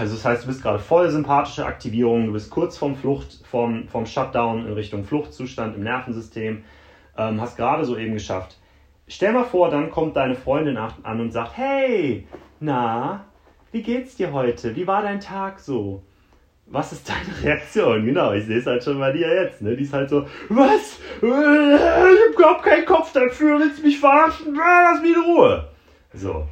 [0.00, 3.88] also das heißt, du bist gerade voll sympathische Aktivierung, du bist kurz vom Flucht, vom,
[3.88, 6.64] vom Shutdown in Richtung Fluchtzustand im Nervensystem,
[7.18, 8.56] ähm, hast gerade so eben geschafft.
[9.06, 12.26] Stell mal vor, dann kommt deine Freundin an und sagt, hey,
[12.64, 13.24] na,
[13.72, 14.74] wie geht's dir heute?
[14.74, 16.02] Wie war dein Tag so?
[16.66, 18.06] Was ist deine Reaktion?
[18.06, 19.60] Genau, ich sehe es halt schon bei dir jetzt.
[19.60, 19.76] Ne?
[19.76, 20.98] Die ist halt so, was?
[21.20, 24.54] Ich hab überhaupt keinen Kopf dafür, willst du mich verarschen?
[24.54, 25.68] Lass mich in Ruhe.
[26.14, 26.46] So.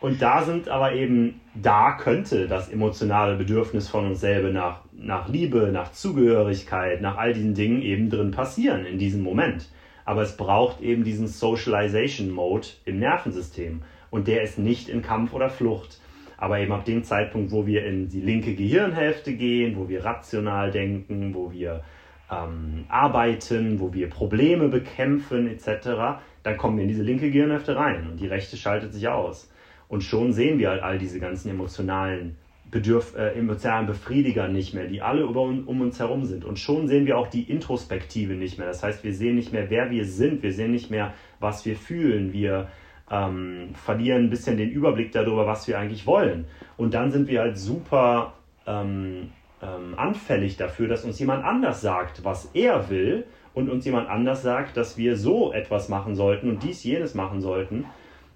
[0.00, 5.28] Und da sind aber eben, da könnte das emotionale Bedürfnis von uns selber nach, nach
[5.28, 9.68] Liebe, nach Zugehörigkeit, nach all diesen Dingen eben drin passieren in diesem Moment.
[10.04, 13.82] Aber es braucht eben diesen Socialization Mode im Nervensystem
[14.16, 16.00] und der ist nicht in Kampf oder Flucht.
[16.38, 20.70] Aber eben ab dem Zeitpunkt, wo wir in die linke Gehirnhälfte gehen, wo wir rational
[20.70, 21.82] denken, wo wir
[22.30, 28.08] ähm, arbeiten, wo wir Probleme bekämpfen etc., dann kommen wir in diese linke Gehirnhälfte rein
[28.10, 29.52] und die rechte schaltet sich aus.
[29.88, 32.36] Und schon sehen wir halt all diese ganzen emotionalen
[32.70, 36.44] Bedürf äh, emotionalen Befriediger nicht mehr, die alle über, um uns herum sind.
[36.44, 38.66] Und schon sehen wir auch die Introspektive nicht mehr.
[38.66, 41.76] Das heißt, wir sehen nicht mehr, wer wir sind, wir sehen nicht mehr, was wir
[41.76, 42.68] fühlen, wir
[43.10, 46.46] ähm, verlieren ein bisschen den Überblick darüber, was wir eigentlich wollen.
[46.76, 48.34] Und dann sind wir halt super
[48.66, 49.30] ähm,
[49.62, 54.42] ähm, anfällig dafür, dass uns jemand anders sagt, was er will und uns jemand anders
[54.42, 57.86] sagt, dass wir so etwas machen sollten und dies, jenes machen sollten.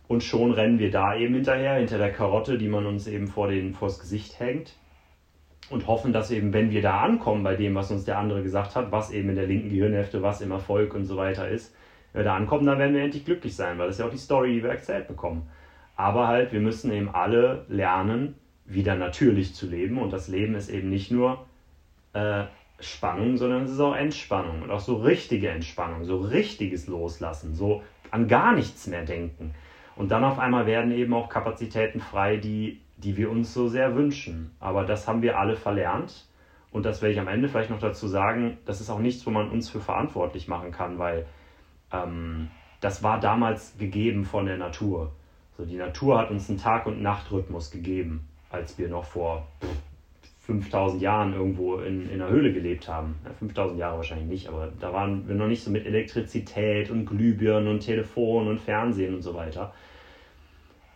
[0.09, 3.48] Und schon rennen wir da eben hinterher, hinter der Karotte, die man uns eben vor
[3.48, 4.74] den, vors Gesicht hängt.
[5.68, 8.74] Und hoffen, dass eben, wenn wir da ankommen bei dem, was uns der andere gesagt
[8.74, 11.72] hat, was eben in der linken Gehirnhälfte, was im Erfolg und so weiter ist,
[12.12, 14.11] wenn wir da ankommen, dann werden wir endlich glücklich sein, weil das ist ja auch
[14.11, 15.49] die Story, die wir erzählt bekommen.
[15.96, 19.99] Aber halt, wir müssen eben alle lernen, wieder natürlich zu leben.
[19.99, 21.44] Und das Leben ist eben nicht nur
[22.12, 22.44] äh,
[22.81, 27.83] Spannung, sondern es ist auch Entspannung und auch so richtige Entspannung, so richtiges Loslassen, so
[28.11, 29.55] an gar nichts mehr denken.
[29.96, 33.94] Und dann auf einmal werden eben auch Kapazitäten frei, die, die wir uns so sehr
[33.94, 34.51] wünschen.
[34.59, 36.27] Aber das haben wir alle verlernt.
[36.73, 39.31] Und das werde ich am Ende vielleicht noch dazu sagen, das ist auch nichts, wo
[39.31, 41.27] man uns für verantwortlich machen kann, weil
[41.92, 42.48] ähm,
[42.81, 45.12] das war damals gegeben von der Natur.
[45.57, 49.46] So, die Natur hat uns einen Tag- und Nachtrhythmus gegeben, als wir noch vor
[50.46, 53.16] 5000 Jahren irgendwo in, in einer Höhle gelebt haben.
[53.24, 57.07] Ja, 5000 Jahre wahrscheinlich nicht, aber da waren wir noch nicht so mit Elektrizität und
[57.07, 59.72] Glühbirnen und Telefon und Fernsehen und so weiter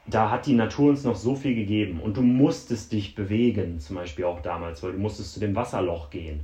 [0.07, 3.97] da hat die Natur uns noch so viel gegeben und du musstest dich bewegen, zum
[3.97, 6.41] Beispiel auch damals, weil du musstest zu dem Wasserloch gehen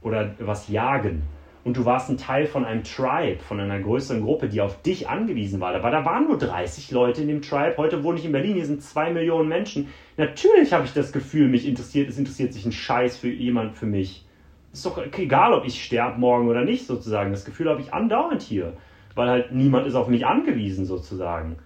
[0.00, 1.22] oder was jagen
[1.64, 5.08] und du warst ein Teil von einem Tribe, von einer größeren Gruppe, die auf dich
[5.08, 5.74] angewiesen war.
[5.74, 7.76] Aber da waren nur 30 Leute in dem Tribe.
[7.78, 9.88] Heute wohne ich in Berlin, hier sind zwei Millionen Menschen.
[10.18, 13.86] Natürlich habe ich das Gefühl, mich interessiert, es interessiert sich ein Scheiß für jemand für
[13.86, 14.26] mich.
[14.74, 17.30] Ist doch egal, ob ich sterbe morgen oder nicht, sozusagen.
[17.30, 18.74] Das Gefühl habe ich andauernd hier,
[19.14, 21.56] weil halt niemand ist auf mich angewiesen, sozusagen.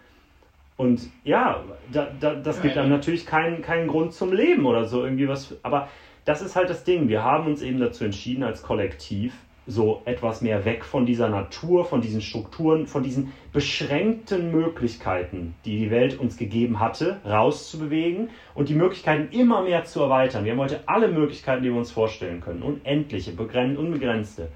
[0.77, 5.03] Und ja, da, da, das gibt dann natürlich keinen, keinen Grund zum Leben oder so
[5.03, 5.57] irgendwie was.
[5.65, 5.89] Aber
[6.25, 7.09] das ist halt das Ding.
[7.09, 9.33] Wir haben uns eben dazu entschieden, als Kollektiv
[9.69, 15.79] so etwas mehr weg von dieser Natur, von diesen Strukturen, von diesen beschränkten Möglichkeiten, die
[15.79, 20.47] die Welt uns gegeben hatte, rauszubewegen und die Möglichkeiten immer mehr zu erweitern.
[20.47, 22.63] Wir haben heute alle Möglichkeiten, die wir uns vorstellen können.
[22.63, 24.49] Unendliche, unbegrenzte.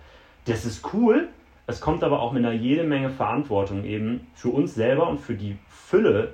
[0.46, 1.29] Das ist cool,
[1.66, 5.35] es kommt aber auch mit einer jede Menge Verantwortung eben für uns selber und für
[5.35, 6.33] die Fülle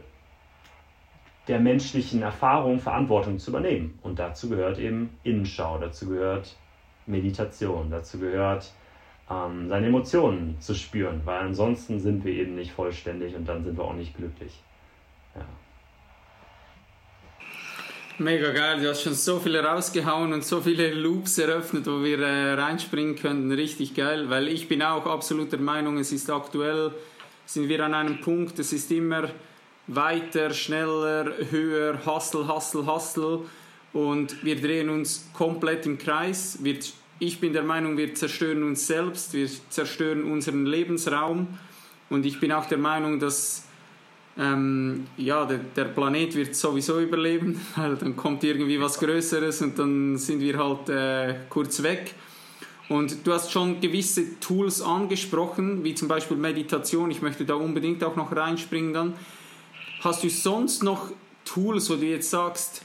[1.49, 3.99] der menschlichen Erfahrung Verantwortung zu übernehmen.
[4.03, 6.57] Und dazu gehört eben Innenschau, dazu gehört
[7.09, 8.71] Meditation, dazu gehört
[9.31, 13.77] ähm, seine Emotionen zu spüren, weil ansonsten sind wir eben nicht vollständig und dann sind
[13.77, 14.53] wir auch nicht glücklich.
[15.35, 15.43] Ja.
[18.21, 22.19] Mega geil, du hast schon so viele rausgehauen und so viele Loops eröffnet, wo wir
[22.19, 23.53] äh, reinspringen könnten.
[23.53, 26.91] Richtig geil, weil ich bin auch absolut der Meinung, es ist aktuell,
[27.47, 29.29] sind wir an einem Punkt, es ist immer
[29.87, 33.41] weiter, schneller, höher, Hustle, Hustle, Hustle
[33.93, 36.59] und wir drehen uns komplett im Kreis.
[36.63, 36.79] Wir,
[37.19, 41.49] ich bin der Meinung, wir zerstören uns selbst, wir zerstören unseren Lebensraum
[42.11, 43.65] und ich bin auch der Meinung, dass
[44.39, 49.79] ähm, ja, der, der, Planet wird sowieso überleben, weil dann kommt irgendwie was Größeres und
[49.79, 52.15] dann sind wir halt äh, kurz weg.
[52.89, 57.11] Und du hast schon gewisse Tools angesprochen, wie zum Beispiel Meditation.
[57.11, 59.15] Ich möchte da unbedingt auch noch reinspringen dann.
[60.01, 61.11] Hast du sonst noch
[61.45, 62.83] Tools, wo du jetzt sagst,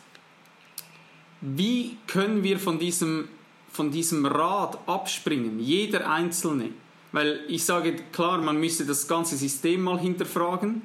[1.44, 3.28] wie können wir von diesem,
[3.72, 6.70] von diesem Rad abspringen, jeder Einzelne?
[7.12, 10.82] Weil ich sage klar, man müsste das ganze System mal hinterfragen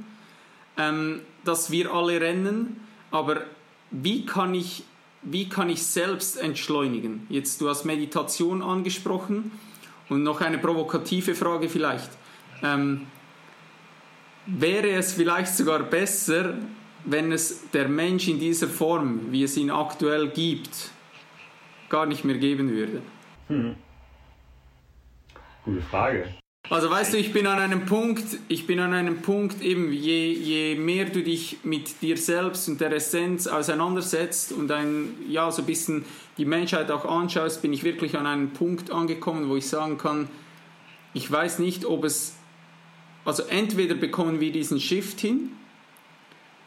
[0.78, 3.42] ähm, dass wir alle rennen, aber
[3.90, 4.84] wie kann ich,
[5.22, 7.26] wie kann ich selbst entschleunigen?
[7.28, 9.50] Jetzt, du hast Meditation angesprochen
[10.08, 12.10] und noch eine provokative Frage vielleicht.
[12.62, 13.06] Ähm,
[14.46, 16.54] wäre es vielleicht sogar besser,
[17.04, 20.90] wenn es der Mensch in dieser Form, wie es ihn aktuell gibt,
[21.88, 23.02] gar nicht mehr geben würde?
[23.48, 23.76] Hm.
[25.64, 26.26] Gute Frage.
[26.70, 30.32] Also weißt du, ich bin an einem Punkt, ich bin an einem Punkt, eben je,
[30.32, 35.62] je mehr du dich mit dir selbst und der Essenz auseinandersetzt und ein, ja, so
[35.62, 36.04] ein bisschen
[36.36, 40.28] die Menschheit auch anschaust, bin ich wirklich an einem Punkt angekommen, wo ich sagen kann,
[41.14, 42.36] ich weiß nicht, ob es,
[43.24, 45.52] also entweder bekommen wir diesen Shift hin,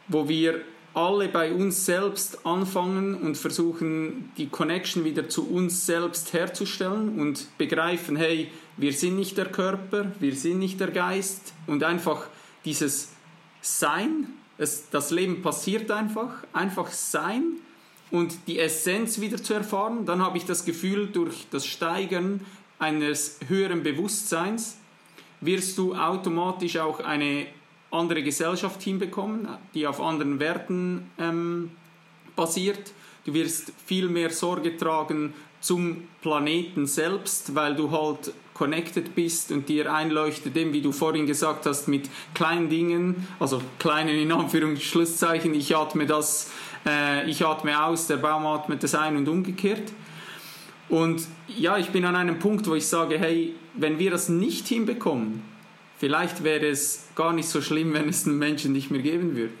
[0.08, 0.62] wo wir
[0.94, 7.46] alle bei uns selbst anfangen und versuchen, die Connection wieder zu uns selbst herzustellen und
[7.56, 11.54] begreifen, hey, wir sind nicht der Körper, wir sind nicht der Geist.
[11.66, 12.26] Und einfach
[12.64, 13.12] dieses
[13.62, 17.44] Sein, es, das Leben passiert einfach, einfach Sein
[18.10, 22.44] und die Essenz wieder zu erfahren, dann habe ich das Gefühl, durch das Steigern
[22.78, 24.76] eines höheren Bewusstseins
[25.40, 27.46] wirst du automatisch auch eine
[27.92, 31.70] andere Gesellschaft hinbekommen, die auf anderen Werten ähm,
[32.34, 32.92] basiert.
[33.24, 39.68] Du wirst viel mehr Sorge tragen zum Planeten selbst, weil du halt connected bist und
[39.68, 45.54] dir einleuchtet, dem, wie du vorhin gesagt hast, mit kleinen Dingen, also kleinen in Anführungszeichen,
[45.54, 46.50] ich atme das,
[46.86, 49.92] äh, ich atme aus, der Baum atmet das ein und umgekehrt.
[50.88, 54.66] Und ja, ich bin an einem Punkt, wo ich sage, hey, wenn wir das nicht
[54.66, 55.42] hinbekommen,
[56.02, 59.54] vielleicht wäre es gar nicht so schlimm, wenn es den Menschen nicht mehr geben würde.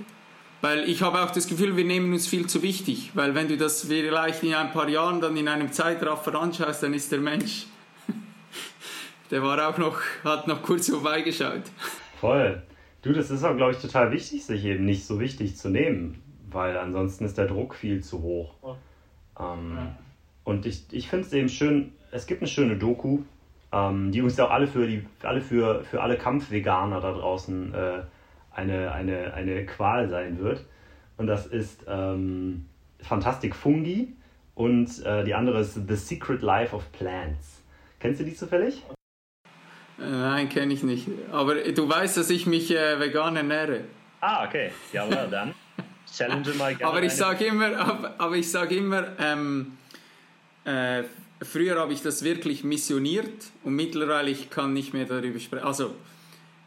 [0.60, 3.12] Weil ich habe auch das Gefühl, wir nehmen uns viel zu wichtig.
[3.14, 6.94] Weil wenn du das vielleicht in ein paar Jahren dann in einem Zeitraffer anschaust, dann
[6.94, 7.66] ist der Mensch,
[9.30, 11.62] der war auch noch, hat noch kurz vorbeigeschaut.
[12.20, 12.60] Voll.
[13.02, 16.20] Du, das ist auch, glaube ich, total wichtig, sich eben nicht so wichtig zu nehmen.
[16.50, 18.78] Weil ansonsten ist der Druck viel zu hoch.
[19.38, 19.78] Ähm,
[20.42, 23.20] und ich, ich finde es eben schön, es gibt eine schöne Doku,
[23.72, 28.02] die übrigens auch alle für, die, alle für, für alle Kampfveganer da draußen äh,
[28.54, 30.64] eine, eine, eine Qual sein wird.
[31.16, 32.66] Und das ist ähm,
[33.00, 34.14] Fantastic Fungi
[34.54, 37.62] und äh, die andere ist The Secret Life of Plants.
[37.98, 38.82] Kennst du die zufällig?
[39.96, 41.08] Nein, kenne ich nicht.
[41.30, 43.84] Aber du weißt, dass ich mich äh, vegan ernähre.
[44.20, 44.70] Ah, okay.
[44.92, 45.54] Ja, well, dann
[46.12, 46.92] challenge mal gerne.
[46.92, 49.78] aber ich sage immer, aber, aber ich sage immer, ähm,
[50.64, 51.02] äh,
[51.42, 55.64] früher habe ich das wirklich missioniert und mittlerweile ich kann nicht mehr darüber sprechen.
[55.64, 55.94] Also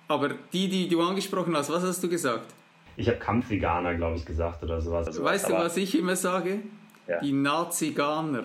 [0.08, 2.54] aber die, die du angesprochen hast, was hast du gesagt?
[2.96, 5.08] Ich habe Kampfveganer, glaube ich, gesagt oder sowas.
[5.08, 6.60] Also, weißt du, was ich immer sage?
[7.08, 7.20] Ja.
[7.20, 8.44] Die Naziganer.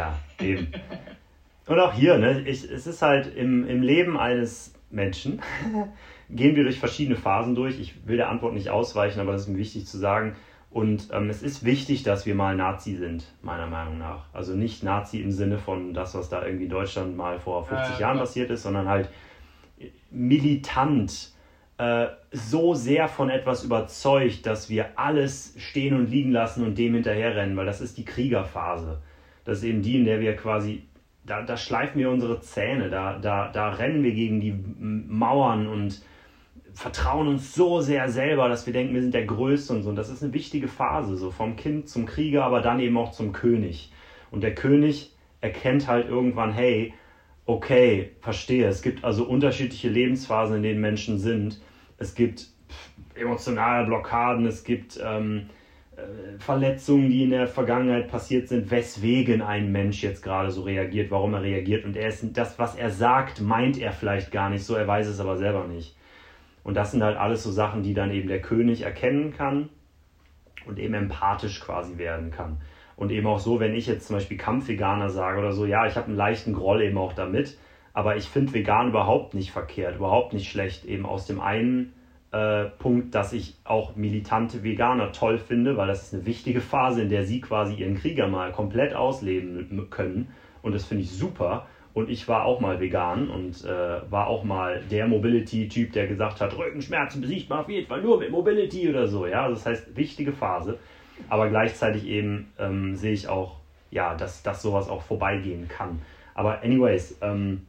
[0.00, 0.72] Ja, eben.
[1.66, 5.40] Und auch hier, ne, ich, es ist halt im, im Leben eines Menschen,
[6.30, 7.78] gehen wir durch verschiedene Phasen durch.
[7.78, 10.36] Ich will der Antwort nicht ausweichen, aber das ist mir wichtig zu sagen.
[10.74, 14.24] Und ähm, es ist wichtig, dass wir mal Nazi sind, meiner Meinung nach.
[14.32, 17.96] Also nicht Nazi im Sinne von das, was da irgendwie in Deutschland mal vor 50
[17.96, 19.08] äh, Jahren passiert ist, sondern halt
[20.10, 21.30] militant
[21.78, 26.94] äh, so sehr von etwas überzeugt, dass wir alles stehen und liegen lassen und dem
[26.94, 29.00] hinterherrennen, weil das ist die Kriegerphase.
[29.44, 30.82] Das ist eben die, in der wir quasi,
[31.24, 36.02] da, da schleifen wir unsere Zähne, da, da, da rennen wir gegen die Mauern und
[36.74, 39.90] vertrauen uns so sehr selber, dass wir denken, wir sind der Größte und so.
[39.90, 43.12] Und das ist eine wichtige Phase, so vom Kind zum Krieger, aber dann eben auch
[43.12, 43.92] zum König.
[44.30, 46.92] Und der König erkennt halt irgendwann, hey,
[47.46, 48.66] okay, verstehe.
[48.66, 51.60] Es gibt also unterschiedliche Lebensphasen, in denen Menschen sind.
[51.98, 52.46] Es gibt
[53.14, 55.50] emotionale Blockaden, es gibt ähm,
[55.96, 61.12] äh, Verletzungen, die in der Vergangenheit passiert sind, weswegen ein Mensch jetzt gerade so reagiert,
[61.12, 61.84] warum er reagiert.
[61.84, 65.06] Und er ist das, was er sagt, meint er vielleicht gar nicht so, er weiß
[65.06, 65.94] es aber selber nicht.
[66.64, 69.68] Und das sind halt alles so Sachen, die dann eben der König erkennen kann
[70.66, 72.58] und eben empathisch quasi werden kann.
[72.96, 75.96] Und eben auch so, wenn ich jetzt zum Beispiel Kampfveganer sage oder so, ja, ich
[75.96, 77.58] habe einen leichten Groll eben auch damit,
[77.92, 80.84] aber ich finde vegan überhaupt nicht verkehrt, überhaupt nicht schlecht.
[80.84, 81.92] Eben aus dem einen
[82.32, 87.02] äh, Punkt, dass ich auch militante Veganer toll finde, weil das ist eine wichtige Phase,
[87.02, 90.32] in der sie quasi ihren Krieger mal komplett ausleben können.
[90.62, 91.66] Und das finde ich super.
[91.94, 96.40] Und ich war auch mal vegan und äh, war auch mal der Mobility-Typ, der gesagt
[96.40, 99.26] hat, Rückenschmerzen besiegt man auf jeden Fall nur mit Mobility oder so.
[99.28, 100.78] Ja, das heißt, wichtige Phase.
[101.28, 103.60] Aber gleichzeitig eben ähm, sehe ich auch,
[103.92, 106.02] ja, dass, dass sowas auch vorbeigehen kann.
[106.34, 107.64] Aber anyways, ähm,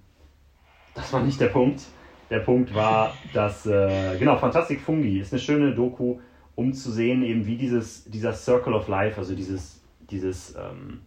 [0.95, 1.83] das war nicht der Punkt.
[2.31, 6.17] Der Punkt war, dass, äh, genau, Fantastic Fungi ist eine schöne Doku,
[6.55, 11.01] um zu sehen, eben wie dieses, dieser Circle of Life, also dieses, dieses, ähm,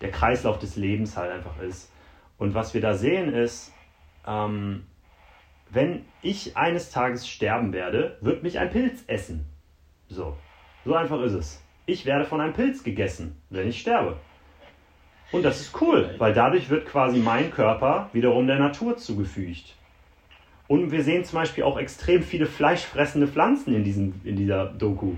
[0.00, 1.90] der Kreislauf des Lebens halt einfach ist.
[2.38, 3.72] Und was wir da sehen ist,
[4.26, 4.86] ähm,
[5.70, 9.46] wenn ich eines Tages sterben werde, wird mich ein Pilz essen.
[10.08, 10.36] So,
[10.84, 14.16] so einfach ist es ich werde von einem Pilz gegessen, wenn ich sterbe.
[15.32, 19.74] Und das ist cool, weil dadurch wird quasi mein Körper wiederum der Natur zugefügt.
[20.66, 25.14] Und wir sehen zum Beispiel auch extrem viele fleischfressende Pflanzen in, diesem, in dieser Doku,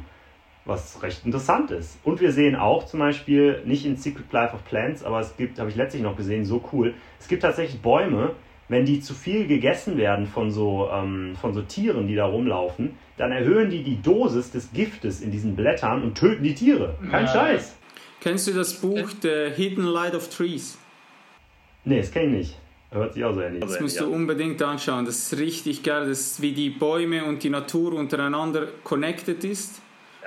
[0.67, 1.99] was recht interessant ist.
[2.05, 5.59] Und wir sehen auch zum Beispiel, nicht in Secret Life of Plants, aber es gibt,
[5.59, 8.33] habe ich letztlich noch gesehen, so cool, es gibt tatsächlich Bäume,
[8.69, 12.97] wenn die zu viel gegessen werden von so, ähm, von so Tieren, die da rumlaufen,
[13.17, 16.97] dann erhöhen die die Dosis des Giftes in diesen Blättern und töten die Tiere.
[17.11, 17.33] Kein ja.
[17.33, 17.77] Scheiß.
[18.21, 20.79] Kennst du das Buch The Hidden Light of Trees?
[21.85, 22.59] Nee, das kenne ich nicht.
[22.91, 23.61] Hört sich auch so ähnlich.
[23.61, 25.05] Das musst du unbedingt anschauen.
[25.05, 26.09] Das ist richtig geil.
[26.09, 29.81] Das ist, wie die Bäume und die Natur untereinander connected ist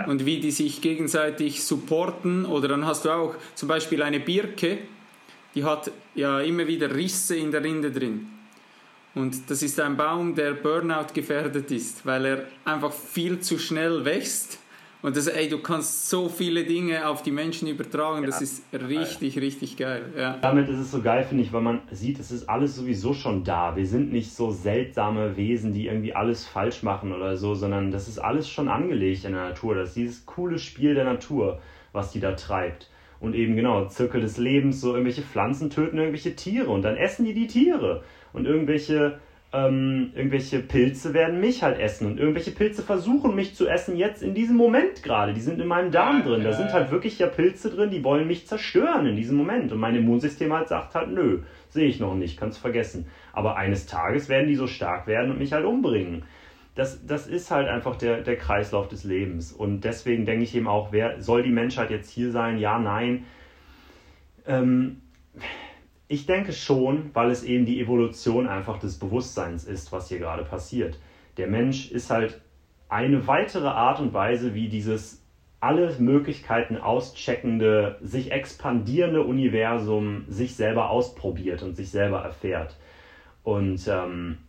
[0.06, 2.45] und wie die sich gegenseitig supporten.
[2.45, 4.80] Oder dann hast du auch zum Beispiel eine Birke,
[5.56, 8.30] die hat ja immer wieder Risse in der Rinde drin.
[9.16, 14.06] Und das ist ein Baum, der Burnout gefährdet ist, weil er einfach viel zu schnell
[14.06, 14.60] wächst
[15.02, 19.39] Und das, ey, du kannst so viele Dinge auf die Menschen übertragen, das ist richtig,
[19.39, 20.04] richtig geil.
[20.18, 20.38] Ja.
[20.41, 23.45] Damit ist es so geil, finde ich, weil man sieht, es ist alles sowieso schon
[23.45, 23.78] da.
[23.78, 28.10] Wir sind nicht so seltsame Wesen, die irgendwie alles falsch machen oder so, sondern das
[28.10, 29.76] ist alles schon angelegt in der Natur.
[29.76, 31.62] Das ist dieses coole Spiel der Natur,
[31.93, 32.89] was die da treibt.
[33.22, 37.24] Und eben genau, Zirkel des Lebens, so irgendwelche Pflanzen töten irgendwelche Tiere und dann essen
[37.24, 38.04] die die Tiere.
[38.34, 39.20] Und irgendwelche
[39.52, 44.22] ähm, irgendwelche Pilze werden mich halt essen und irgendwelche Pilze versuchen mich zu essen jetzt
[44.22, 45.34] in diesem Moment gerade.
[45.34, 46.43] Die sind in meinem Darm drin.
[46.43, 49.72] Da sind halt wirklich ja Pilze drin, die wollen mich zerstören in diesem Moment.
[49.72, 51.39] Und mein Immunsystem halt sagt halt, nö,
[51.70, 53.08] sehe ich noch nicht, kannst vergessen.
[53.34, 56.24] Aber eines Tages werden die so stark werden und mich halt umbringen.
[56.76, 59.52] Das, das ist halt einfach der, der Kreislauf des Lebens.
[59.52, 62.60] Und deswegen denke ich eben auch, wer soll die Menschheit jetzt hier sein?
[62.60, 63.26] Ja, nein.
[64.45, 65.02] Ähm,
[66.12, 70.43] ich denke schon, weil es eben die Evolution einfach des Bewusstseins ist, was hier gerade
[70.43, 70.99] passiert.
[71.38, 72.41] Der Mensch ist halt
[72.89, 75.24] eine weitere Art und Weise, wie dieses
[75.60, 82.76] alle Möglichkeiten auscheckende, sich expandierende Universum sich selber ausprobiert und sich selber erfährt.
[83.43, 84.39] Und ähm,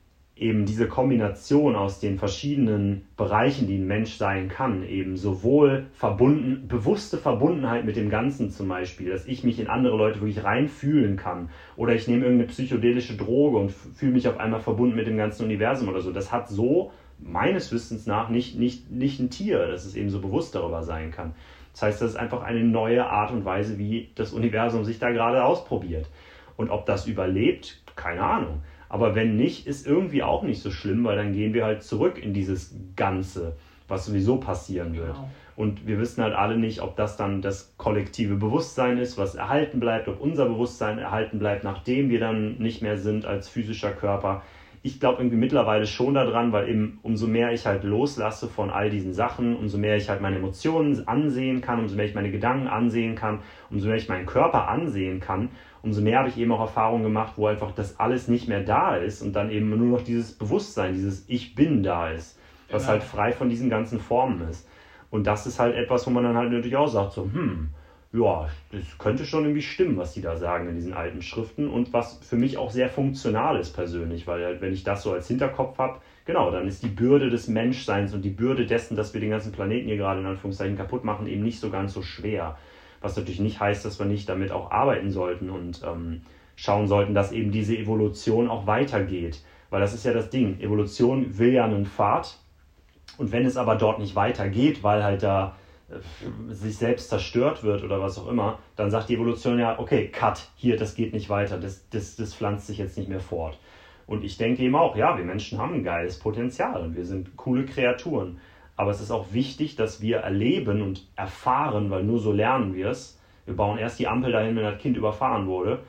[0.41, 6.67] eben diese Kombination aus den verschiedenen Bereichen, die ein Mensch sein kann, eben sowohl verbunden,
[6.67, 11.17] bewusste Verbundenheit mit dem Ganzen zum Beispiel, dass ich mich in andere Leute wirklich reinfühlen
[11.17, 15.19] kann, oder ich nehme irgendeine psychedelische Droge und fühle mich auf einmal verbunden mit dem
[15.19, 16.11] ganzen Universum oder so.
[16.11, 20.23] Das hat so meines Wissens nach nicht, nicht, nicht ein Tier, dass es eben so
[20.23, 21.35] bewusst darüber sein kann.
[21.73, 25.11] Das heißt, das ist einfach eine neue Art und Weise, wie das Universum sich da
[25.11, 26.09] gerade ausprobiert.
[26.57, 28.63] Und ob das überlebt, keine Ahnung.
[28.91, 32.23] Aber wenn nicht, ist irgendwie auch nicht so schlimm, weil dann gehen wir halt zurück
[32.23, 33.57] in dieses Ganze,
[33.89, 35.15] was sowieso passieren wird.
[35.15, 35.31] Genau.
[35.55, 39.79] Und wir wissen halt alle nicht, ob das dann das kollektive Bewusstsein ist, was erhalten
[39.79, 44.43] bleibt, ob unser Bewusstsein erhalten bleibt, nachdem wir dann nicht mehr sind als physischer Körper.
[44.83, 48.91] Ich glaube irgendwie mittlerweile schon daran, weil eben umso mehr ich halt loslasse von all
[48.91, 52.67] diesen Sachen, umso mehr ich halt meine Emotionen ansehen kann, umso mehr ich meine Gedanken
[52.67, 55.51] ansehen kann, umso mehr ich meinen Körper ansehen kann,
[55.83, 58.97] umso mehr habe ich eben auch Erfahrungen gemacht, wo einfach das alles nicht mehr da
[58.97, 62.39] ist und dann eben nur noch dieses Bewusstsein, dieses Ich bin da ist,
[62.71, 62.93] was genau.
[62.93, 64.69] halt frei von diesen ganzen Formen ist.
[65.11, 67.71] Und das ist halt etwas, wo man dann halt natürlich auch sagt, so, hm,
[68.13, 71.93] ja, das könnte schon irgendwie stimmen, was die da sagen in diesen alten Schriften und
[71.93, 75.29] was für mich auch sehr funktional ist persönlich, weil halt, wenn ich das so als
[75.29, 79.21] Hinterkopf habe, genau, dann ist die Bürde des Menschseins und die Bürde dessen, dass wir
[79.21, 82.57] den ganzen Planeten hier gerade in Anführungszeichen kaputt machen, eben nicht so ganz so schwer.
[83.01, 86.23] Was natürlich nicht heißt, dass wir nicht damit auch arbeiten sollten und ähm,
[86.57, 89.43] schauen sollten, dass eben diese Evolution auch weitergeht.
[89.71, 90.61] Weil das ist ja das Ding.
[90.61, 92.37] Evolution will ja einen Pfad.
[93.19, 95.57] Und wenn es aber dort nicht weitergeht, weil halt da
[95.89, 100.09] äh, sich selbst zerstört wird oder was auch immer, dann sagt die Evolution ja, okay,
[100.09, 103.59] cut, hier, das geht nicht weiter, das, das, das pflanzt sich jetzt nicht mehr fort.
[104.07, 107.37] Und ich denke eben auch, ja, wir Menschen haben ein geiles Potenzial und wir sind
[107.37, 108.41] coole Kreaturen.
[108.81, 112.89] Aber es ist auch wichtig, dass wir erleben und erfahren, weil nur so lernen wir
[112.89, 113.21] es.
[113.45, 115.81] Wir bauen erst die Ampel dahin, wenn das Kind überfahren wurde.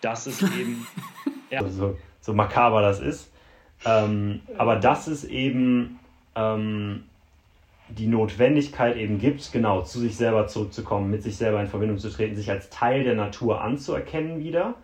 [0.00, 0.86] Das ist eben,
[1.50, 3.30] ja, so, so makaber das ist.
[3.84, 5.98] Ähm, aber dass es eben
[6.34, 7.04] ähm,
[7.90, 12.08] die Notwendigkeit eben gibt, genau zu sich selber zurückzukommen, mit sich selber in Verbindung zu
[12.08, 14.76] treten, sich als Teil der Natur anzuerkennen wieder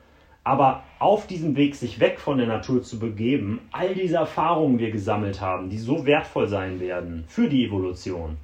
[0.44, 4.90] aber auf diesem Weg, sich weg von der Natur zu begeben, all diese Erfahrungen wir
[4.90, 8.36] gesammelt haben, die so wertvoll sein werden für die Evolution.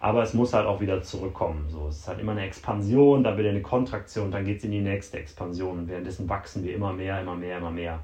[0.00, 1.66] Aber es muss halt auch wieder zurückkommen.
[1.68, 4.72] So, es ist halt immer eine Expansion, dann wieder eine Kontraktion, dann geht es in
[4.72, 5.78] die nächste Expansion.
[5.78, 8.00] Und währenddessen wachsen wir immer mehr, immer mehr, immer mehr.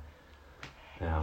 [1.00, 1.22] Ja.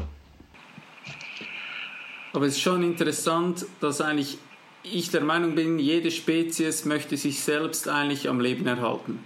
[2.34, 4.40] Aber es ist schon interessant, dass eigentlich
[4.82, 9.20] ich der Meinung bin, jede Spezies möchte sich selbst eigentlich am Leben erhalten.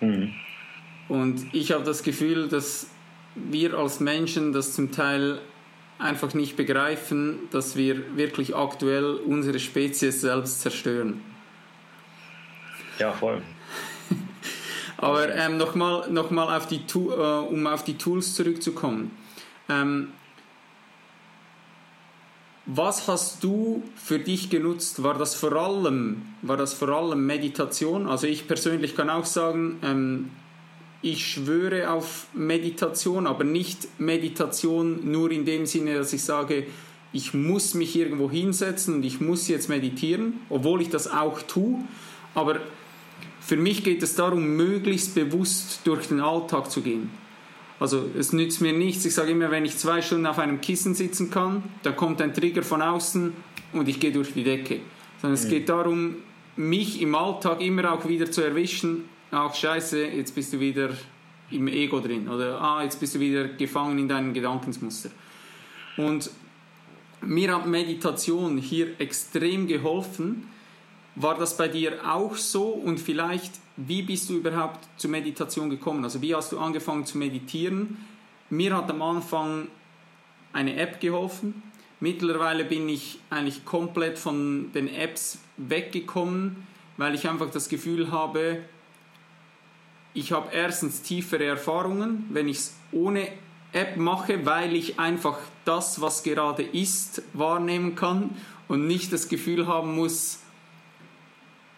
[0.00, 0.32] Mhm.
[1.08, 2.88] Und ich habe das Gefühl, dass
[3.34, 5.40] wir als Menschen das zum Teil
[5.98, 11.20] einfach nicht begreifen, dass wir wirklich aktuell unsere Spezies selbst zerstören.
[12.98, 13.42] Ja, voll.
[14.96, 19.10] Aber ähm, nochmal noch mal auf die, äh, um auf die Tools zurückzukommen.
[19.68, 20.12] Ähm,
[22.66, 25.02] was hast du für dich genutzt?
[25.02, 28.06] War das vor allem, war das vor allem Meditation?
[28.06, 30.30] Also ich persönlich kann auch sagen, ähm,
[31.00, 36.66] ich schwöre auf Meditation, aber nicht Meditation nur in dem Sinne, dass ich sage,
[37.12, 41.78] ich muss mich irgendwo hinsetzen und ich muss jetzt meditieren, obwohl ich das auch tue.
[42.34, 42.60] Aber
[43.40, 47.10] für mich geht es darum, möglichst bewusst durch den Alltag zu gehen.
[47.80, 49.04] Also es nützt mir nichts.
[49.04, 52.34] Ich sage immer, wenn ich zwei Stunden auf einem Kissen sitzen kann, dann kommt ein
[52.34, 53.32] Trigger von außen
[53.72, 54.80] und ich gehe durch die Decke.
[55.22, 55.44] Sondern mhm.
[55.44, 56.16] es geht darum,
[56.56, 60.90] mich im Alltag immer auch wieder zu erwischen ach scheiße, jetzt bist du wieder
[61.50, 65.10] im Ego drin oder ah, jetzt bist du wieder gefangen in deinem Gedankensmuster.
[65.96, 66.30] Und
[67.22, 70.48] mir hat Meditation hier extrem geholfen.
[71.14, 72.68] War das bei dir auch so?
[72.68, 76.04] Und vielleicht, wie bist du überhaupt zur Meditation gekommen?
[76.04, 77.96] Also wie hast du angefangen zu meditieren?
[78.50, 79.66] Mir hat am Anfang
[80.52, 81.62] eine App geholfen.
[82.00, 86.64] Mittlerweile bin ich eigentlich komplett von den Apps weggekommen,
[86.96, 88.62] weil ich einfach das Gefühl habe,
[90.14, 93.28] ich habe erstens tiefere Erfahrungen, wenn ich es ohne
[93.72, 98.30] App mache, weil ich einfach das, was gerade ist, wahrnehmen kann
[98.66, 100.40] und nicht das Gefühl haben muss,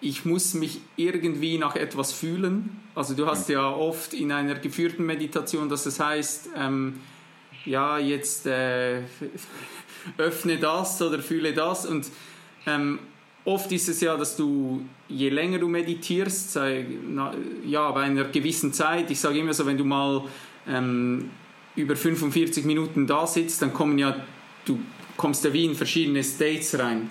[0.01, 2.81] ich muss mich irgendwie nach etwas fühlen.
[2.95, 7.01] Also du hast ja oft in einer geführten Meditation, dass es heißt, ähm,
[7.67, 9.03] ja, jetzt äh,
[10.17, 12.07] öffne das oder fühle das und
[12.67, 12.99] ähm,
[13.45, 17.35] oft ist es ja, dass du, je länger du meditierst, sei, na,
[17.67, 20.23] ja, bei einer gewissen Zeit, ich sage immer so, wenn du mal
[20.69, 21.31] ähm,
[21.77, 24.17] über 45 Minuten da sitzt, dann kommen ja,
[24.65, 24.79] du
[25.17, 27.11] kommst ja wie in verschiedene States rein.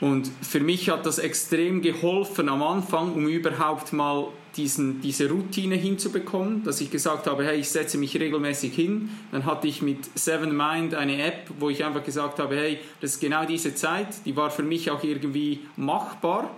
[0.00, 5.74] Und für mich hat das extrem geholfen am Anfang, um überhaupt mal diesen, diese Routine
[5.76, 9.10] hinzubekommen, dass ich gesagt habe, hey, ich setze mich regelmäßig hin.
[9.32, 13.12] Dann hatte ich mit Seven Mind eine App, wo ich einfach gesagt habe, hey, das
[13.12, 16.50] ist genau diese Zeit, die war für mich auch irgendwie machbar.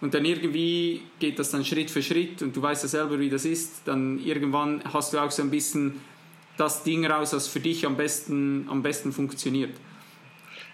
[0.00, 3.28] Und dann irgendwie geht das dann Schritt für Schritt und du weißt ja selber, wie
[3.28, 3.82] das ist.
[3.84, 6.00] Dann irgendwann hast du auch so ein bisschen
[6.56, 9.72] das Ding raus, das für dich am besten, am besten funktioniert.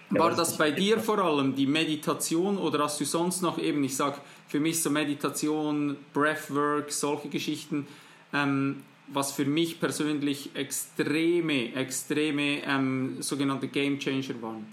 [0.09, 3.95] War das bei dir vor allem die Meditation oder hast du sonst noch eben, ich
[3.95, 7.87] sag für mich so Meditation, Breathwork, solche Geschichten,
[8.33, 14.65] ähm, was für mich persönlich extreme, extreme ähm, sogenannte Game Changer waren?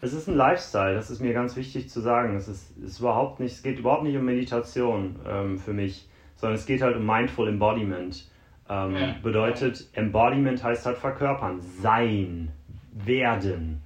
[0.00, 2.36] Es ist ein Lifestyle, das ist mir ganz wichtig zu sagen.
[2.36, 6.58] Es, ist, ist überhaupt nicht, es geht überhaupt nicht um Meditation ähm, für mich, sondern
[6.58, 8.28] es geht halt um Mindful Embodiment.
[8.68, 9.14] Ähm, ja.
[9.22, 12.50] Bedeutet, Embodiment heißt halt verkörpern, sein,
[12.92, 13.80] werden.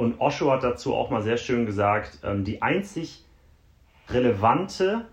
[0.00, 3.24] Und Osho hat dazu auch mal sehr schön gesagt, ähm, die einzig
[4.08, 5.04] relevante,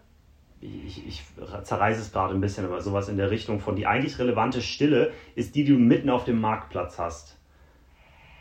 [0.62, 1.24] ich, ich
[1.64, 5.12] zerreiße es gerade ein bisschen, aber sowas in der Richtung von, die eigentlich relevante Stille
[5.36, 7.38] ist die, die du mitten auf dem Marktplatz hast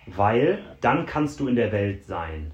[0.07, 2.53] weil dann kannst du in der Welt sein.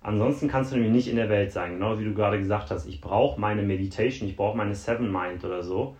[0.00, 1.74] Ansonsten kannst du nämlich nicht in der Welt sein.
[1.74, 5.44] Genau wie du gerade gesagt hast, ich brauche meine Meditation, ich brauche meine Seven Mind
[5.44, 5.96] oder so.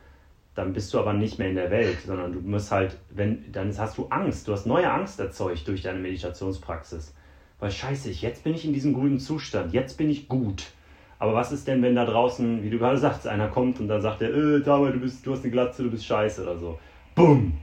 [0.58, 3.72] Dann bist du aber nicht mehr in der Welt, sondern du musst halt, wenn, dann
[3.78, 7.14] hast du Angst, du hast neue Angst erzeugt durch deine Meditationspraxis.
[7.60, 10.72] Weil scheiße, jetzt bin ich in diesem guten Zustand, jetzt bin ich gut.
[11.20, 14.02] Aber was ist denn, wenn da draußen, wie du gerade sagst, einer kommt und dann
[14.02, 16.76] sagt er, äh, Dame, du, bist, du hast eine Glatze, du bist scheiße oder so.
[17.14, 17.56] Bumm!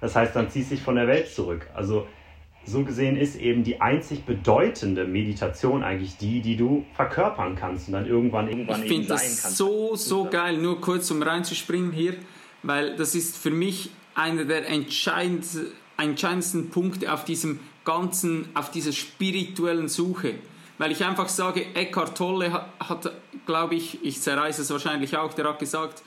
[0.00, 1.68] Das heißt, dann ziehst du dich von der Welt zurück.
[1.74, 2.06] Also
[2.66, 7.94] so gesehen ist eben die einzig bedeutende Meditation eigentlich die, die du verkörpern kannst und
[7.94, 9.56] dann irgendwann irgendwann ich eben sein das kannst.
[9.56, 12.14] So, so geil, nur kurz um reinzuspringen hier,
[12.62, 18.92] weil das ist für mich einer der entscheidendsten, entscheidendsten Punkte auf diesem ganzen, auf dieser
[18.92, 20.34] spirituellen Suche.
[20.78, 23.12] Weil ich einfach sage, Eckhart Tolle hat, hat
[23.46, 26.02] glaube ich, ich zerreiße es wahrscheinlich auch, der hat gesagt,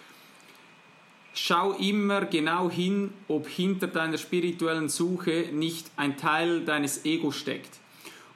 [1.34, 7.80] schau immer genau hin, ob hinter deiner spirituellen Suche nicht ein Teil deines Ego steckt.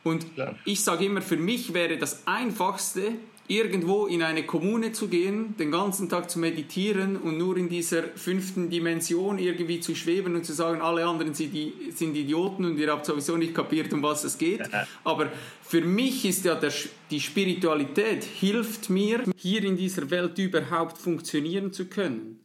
[0.03, 0.55] Und ja.
[0.65, 3.13] ich sage immer, für mich wäre das Einfachste,
[3.47, 8.03] irgendwo in eine Kommune zu gehen, den ganzen Tag zu meditieren und nur in dieser
[8.03, 12.77] fünften Dimension irgendwie zu schweben und zu sagen, alle anderen sind, die, sind Idioten und
[12.77, 14.69] ihr habt sowieso nicht kapiert, um was es geht.
[15.03, 15.31] Aber
[15.61, 16.73] für mich ist ja der,
[17.09, 22.39] die Spiritualität, hilft mir, hier in dieser Welt überhaupt funktionieren zu können.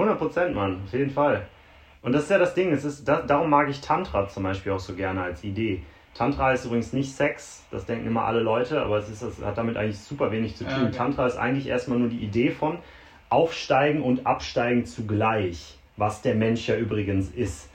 [0.00, 1.46] 100 Prozent, Mann, auf jeden Fall.
[2.02, 4.72] Und das ist ja das Ding, es ist, da, darum mag ich Tantra zum Beispiel
[4.72, 5.82] auch so gerne als Idee.
[6.14, 9.58] Tantra ist übrigens nicht Sex, das denken immer alle Leute, aber es, ist, es hat
[9.58, 10.86] damit eigentlich super wenig zu tun.
[10.86, 10.96] Okay.
[10.96, 12.78] Tantra ist eigentlich erstmal nur die Idee von
[13.28, 17.68] Aufsteigen und Absteigen zugleich, was der Mensch ja übrigens ist.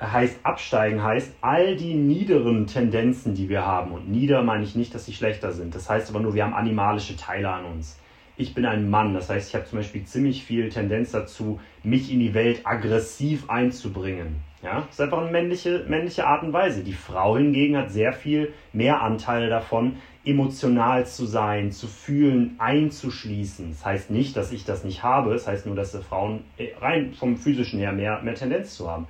[0.00, 4.94] Heißt, absteigen heißt, all die niederen Tendenzen, die wir haben, und nieder meine ich nicht,
[4.94, 7.96] dass sie schlechter sind, das heißt aber nur, wir haben animalische Teile an uns
[8.36, 9.14] ich bin ein Mann.
[9.14, 13.48] Das heißt, ich habe zum Beispiel ziemlich viel Tendenz dazu, mich in die Welt aggressiv
[13.48, 14.36] einzubringen.
[14.62, 16.82] Ja, das ist einfach eine männliche, männliche Art und Weise.
[16.82, 23.70] Die Frau hingegen hat sehr viel mehr Anteile davon, emotional zu sein, zu fühlen, einzuschließen.
[23.70, 25.32] Das heißt nicht, dass ich das nicht habe.
[25.32, 29.06] Das heißt nur, dass Frauen äh, rein vom physischen her mehr, mehr Tendenz zu haben.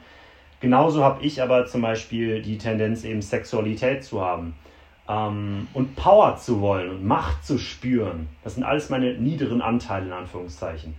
[0.60, 4.54] Genauso habe ich aber zum Beispiel die Tendenz, eben Sexualität zu haben
[5.08, 8.28] ähm, und Power zu wollen und Macht zu spüren.
[8.42, 10.94] Das sind alles meine niederen Anteile in Anführungszeichen.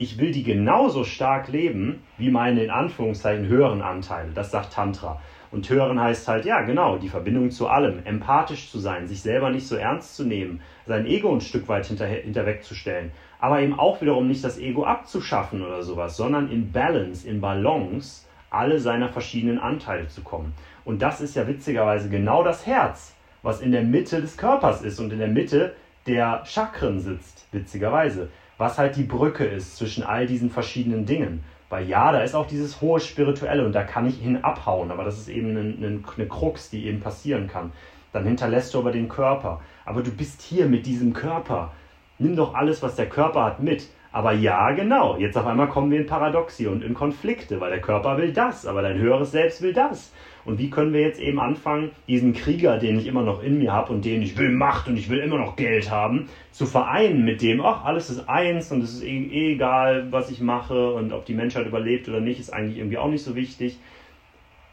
[0.00, 4.30] Ich will die genauso stark leben wie meine in Anführungszeichen höheren Anteile.
[4.32, 5.20] Das sagt Tantra.
[5.50, 9.50] Und hören heißt halt, ja, genau, die Verbindung zu allem, empathisch zu sein, sich selber
[9.50, 14.00] nicht so ernst zu nehmen, sein Ego ein Stück weit hinter, hinterwegzustellen, aber eben auch
[14.02, 19.58] wiederum nicht das Ego abzuschaffen oder sowas, sondern in Balance, in Balance alle seiner verschiedenen
[19.58, 20.52] Anteile zu kommen.
[20.84, 23.14] Und das ist ja witzigerweise genau das Herz,
[23.48, 25.74] was in der Mitte des Körpers ist und in der Mitte
[26.06, 28.28] der Chakren sitzt, witzigerweise.
[28.58, 31.42] Was halt die Brücke ist zwischen all diesen verschiedenen Dingen.
[31.70, 35.04] Weil ja, da ist auch dieses hohe Spirituelle und da kann ich hin abhauen, aber
[35.04, 37.72] das ist eben eine, eine Krux, die eben passieren kann.
[38.12, 39.62] Dann hinterlässt du aber den Körper.
[39.86, 41.72] Aber du bist hier mit diesem Körper.
[42.18, 43.88] Nimm doch alles, was der Körper hat, mit.
[44.10, 47.80] Aber ja, genau, jetzt auf einmal kommen wir in Paradoxie und in Konflikte, weil der
[47.80, 50.12] Körper will das, aber dein höheres Selbst will das.
[50.46, 53.70] Und wie können wir jetzt eben anfangen, diesen Krieger, den ich immer noch in mir
[53.72, 57.22] habe und den ich will Macht und ich will immer noch Geld haben, zu vereinen
[57.24, 60.94] mit dem, ach, alles ist eins und es ist eh, eh egal, was ich mache
[60.94, 63.78] und ob die Menschheit überlebt oder nicht, ist eigentlich irgendwie auch nicht so wichtig.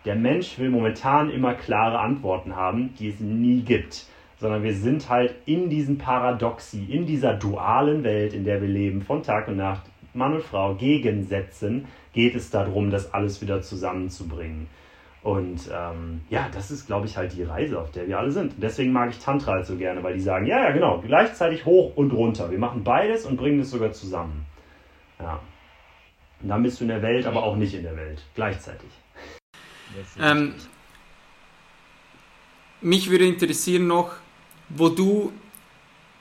[0.05, 4.05] Der Mensch will momentan immer klare Antworten haben, die es nie gibt
[4.45, 9.01] sondern wir sind halt in diesem Paradoxie, in dieser dualen Welt, in der wir leben,
[9.01, 9.81] von Tag und Nacht,
[10.13, 14.67] Mann und Frau, Gegensätzen, geht es darum, das alles wieder zusammenzubringen.
[15.23, 18.53] Und ähm, ja, das ist, glaube ich, halt die Reise, auf der wir alle sind.
[18.53, 21.65] Und deswegen mag ich Tantra halt so gerne, weil die sagen, ja, ja, genau, gleichzeitig
[21.65, 22.51] hoch und runter.
[22.51, 24.45] Wir machen beides und bringen es sogar zusammen.
[25.19, 25.39] Ja.
[26.43, 28.21] Und dann bist du in der Welt, aber auch nicht in der Welt.
[28.35, 28.91] Gleichzeitig.
[30.21, 30.53] Ähm,
[32.81, 34.17] mich würde interessieren noch,
[34.69, 35.31] wo du,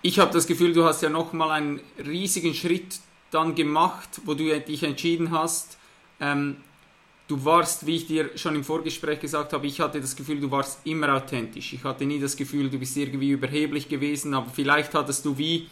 [0.03, 2.99] ich habe das Gefühl, du hast ja nochmal einen riesigen Schritt
[3.31, 5.79] dann gemacht, wo du dich entschieden hast,
[6.21, 6.57] ähm,
[7.27, 10.51] du warst, wie ich dir schon im Vorgespräch gesagt habe, ich hatte das Gefühl, du
[10.51, 11.73] warst immer authentisch.
[11.73, 15.69] Ich hatte nie das Gefühl, du bist irgendwie überheblich gewesen, aber vielleicht hattest du wie,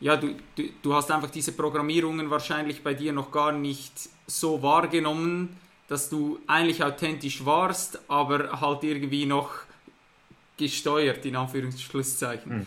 [0.00, 3.92] ja, du, du, du hast einfach diese Programmierungen wahrscheinlich bei dir noch gar nicht
[4.26, 5.56] so wahrgenommen,
[5.88, 9.50] dass du eigentlich authentisch warst, aber halt irgendwie noch
[10.60, 12.58] gesteuert, in Anführungszeichen.
[12.60, 12.66] Mhm.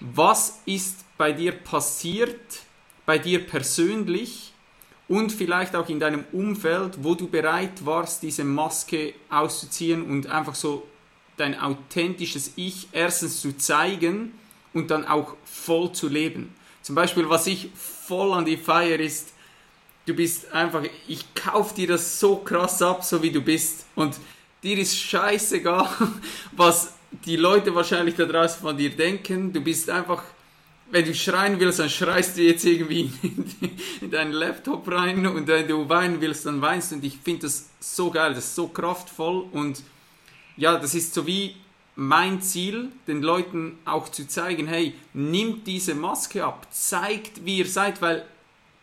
[0.00, 2.40] Was ist bei dir passiert,
[3.04, 4.52] bei dir persönlich
[5.08, 10.54] und vielleicht auch in deinem Umfeld, wo du bereit warst, diese Maske auszuziehen und einfach
[10.54, 10.86] so
[11.36, 14.32] dein authentisches Ich erstens zu zeigen
[14.72, 16.54] und dann auch voll zu leben.
[16.82, 19.32] Zum Beispiel, was ich voll an die Feier ist,
[20.06, 23.86] du bist einfach, ich kauf dir das so krass ab, so wie du bist.
[23.94, 24.16] Und
[24.62, 25.88] dir ist scheißegal,
[26.52, 26.94] was
[27.24, 29.52] die Leute wahrscheinlich da draußen von dir denken.
[29.52, 30.22] Du bist einfach,
[30.90, 33.10] wenn du schreien willst, dann schreist du jetzt irgendwie
[34.00, 36.96] in deinen Laptop rein und wenn du weinen willst, dann weinst du.
[36.96, 39.82] Und ich finde das so geil, das ist so kraftvoll und
[40.56, 41.56] ja, das ist so wie
[41.96, 47.66] mein Ziel, den Leuten auch zu zeigen, hey, nimmt diese Maske ab, zeigt, wie ihr
[47.66, 48.26] seid, weil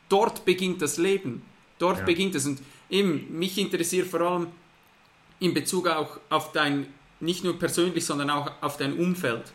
[0.10, 1.44] dort beginnt das Leben.
[1.78, 2.06] Dort ja.
[2.06, 2.46] beginnt es.
[2.46, 2.60] Und
[2.90, 4.48] eben, mich interessiert vor allem
[5.40, 6.88] in Bezug auch auf dein
[7.24, 9.54] nicht nur persönlich, sondern auch auf dein Umfeld.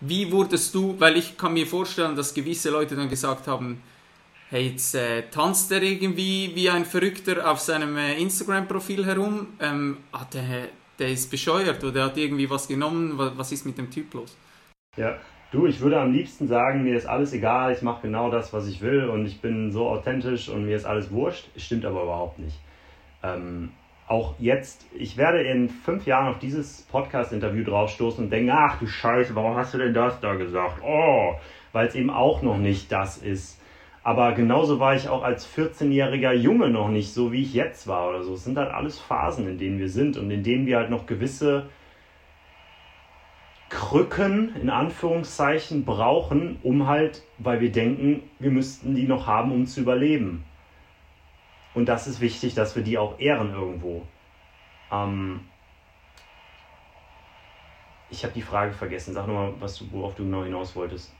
[0.00, 3.82] Wie wurdest du, weil ich kann mir vorstellen, dass gewisse Leute dann gesagt haben,
[4.50, 9.98] hey, jetzt äh, tanzt er irgendwie wie ein Verrückter auf seinem äh, Instagram-Profil herum, ähm,
[10.12, 13.90] ah, der, der ist bescheuert oder hat irgendwie was genommen, was, was ist mit dem
[13.90, 14.36] Typ los?
[14.96, 15.16] Ja,
[15.50, 18.66] du, ich würde am liebsten sagen, mir ist alles egal, ich mache genau das, was
[18.68, 22.38] ich will und ich bin so authentisch und mir ist alles wurscht, stimmt aber überhaupt
[22.38, 22.58] nicht.
[23.22, 23.70] Ähm,
[24.08, 28.86] auch jetzt, ich werde in fünf Jahren auf dieses Podcast-Interview draufstoßen und denken, ach du
[28.86, 30.80] Scheiße, warum hast du denn das da gesagt?
[30.84, 31.34] Oh,
[31.72, 33.60] weil es eben auch noch nicht das ist.
[34.04, 38.08] Aber genauso war ich auch als 14-jähriger Junge noch nicht so, wie ich jetzt war
[38.08, 38.34] oder so.
[38.34, 41.06] Es sind halt alles Phasen, in denen wir sind und in denen wir halt noch
[41.06, 41.68] gewisse
[43.68, 49.66] Krücken in Anführungszeichen brauchen, um halt, weil wir denken, wir müssten die noch haben, um
[49.66, 50.44] zu überleben.
[51.76, 54.06] Und das ist wichtig, dass wir die auch ehren irgendwo.
[54.90, 55.40] Ähm
[58.08, 59.12] ich habe die Frage vergessen.
[59.12, 61.12] Sag nochmal, was du, worauf du genau hinaus wolltest.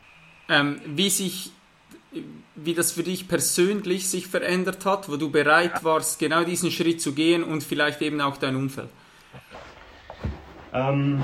[0.49, 1.53] Ähm, wie sich
[2.55, 7.03] wie das für dich persönlich sich verändert hat, wo du bereit warst, genau diesen Schritt
[7.03, 8.89] zu gehen und vielleicht eben auch dein Umfeld?
[10.73, 11.21] Ähm,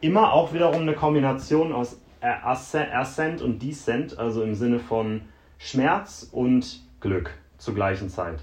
[0.00, 5.20] immer auch wiederum eine Kombination aus Ascent und Descent, also im Sinne von
[5.58, 8.40] Schmerz und Glück zur gleichen Zeit.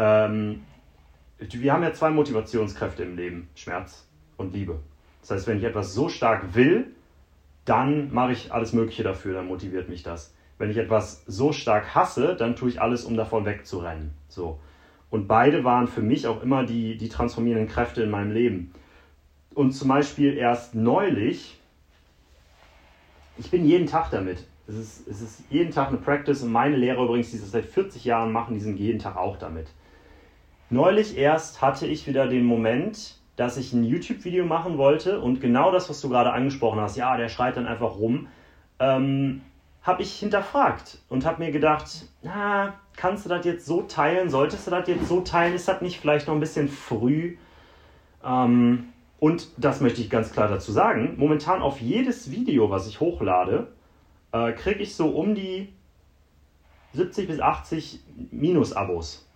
[0.00, 0.62] Ähm,
[1.38, 4.06] wir haben ja zwei Motivationskräfte im Leben, Schmerz
[4.38, 4.80] und Liebe.
[5.20, 6.86] Das heißt, wenn ich etwas so stark will,
[7.66, 10.34] dann mache ich alles Mögliche dafür, dann motiviert mich das.
[10.58, 14.12] Wenn ich etwas so stark hasse, dann tue ich alles, um davon wegzurennen.
[14.28, 14.58] So.
[15.10, 18.72] Und beide waren für mich auch immer die, die transformierenden Kräfte in meinem Leben.
[19.54, 21.58] Und zum Beispiel erst neulich,
[23.36, 24.46] ich bin jeden Tag damit.
[24.70, 27.64] Es ist, es ist jeden Tag eine Practice und meine Lehrer übrigens, die das seit
[27.64, 29.66] 40 Jahren machen, die sind jeden Tag auch damit.
[30.70, 35.72] Neulich erst hatte ich wieder den Moment, dass ich ein YouTube-Video machen wollte und genau
[35.72, 38.28] das, was du gerade angesprochen hast, ja, der schreit dann einfach rum.
[38.78, 39.40] Ähm,
[39.82, 44.30] habe ich hinterfragt und habe mir gedacht, na, kannst du das jetzt so teilen?
[44.30, 45.54] Solltest du das jetzt so teilen?
[45.54, 47.36] Ist das nicht vielleicht noch ein bisschen früh?
[48.24, 51.14] Ähm, und das möchte ich ganz klar dazu sagen.
[51.16, 53.68] Momentan auf jedes Video, was ich hochlade,
[54.32, 55.72] äh, kriege ich so um die
[56.92, 58.00] 70 bis 80
[58.30, 59.26] Minus-Abos.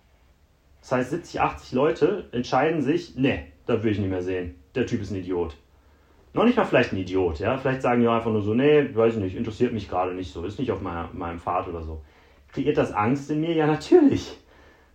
[0.81, 4.55] Das heißt, 70, 80 Leute entscheiden sich, ne, das will ich nicht mehr sehen.
[4.75, 5.57] Der Typ ist ein Idiot.
[6.33, 7.57] Noch nicht mal vielleicht ein Idiot, ja.
[7.57, 10.43] Vielleicht sagen die einfach nur so, nee, weiß ich nicht, interessiert mich gerade nicht so,
[10.43, 12.01] ist nicht auf meiner, meinem Pfad oder so.
[12.51, 13.53] Kreiert das Angst in mir?
[13.53, 14.37] Ja, natürlich.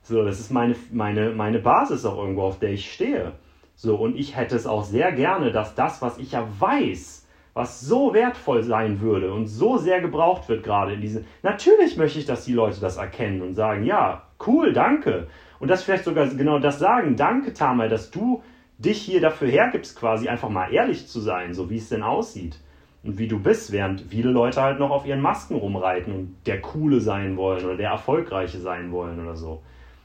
[0.03, 3.33] So, das ist meine, meine, meine Basis auch irgendwo, auf der ich stehe.
[3.75, 7.20] So, und ich hätte es auch sehr gerne, dass das, was ich ja weiß,
[7.55, 11.27] was so wertvoll sein würde und so sehr gebraucht wird gerade in diesen.
[11.43, 15.27] Natürlich möchte ich, dass die Leute das erkennen und sagen, ja, cool, danke.
[15.59, 18.43] Und das vielleicht sogar genau das sagen, danke Tamay, dass du
[18.79, 22.59] dich hier dafür hergibst, quasi einfach mal ehrlich zu sein, so wie es denn aussieht
[23.03, 26.61] und wie du bist, während viele Leute halt noch auf ihren Masken rumreiten und der
[26.61, 29.63] Coole sein wollen oder der Erfolgreiche sein wollen oder so.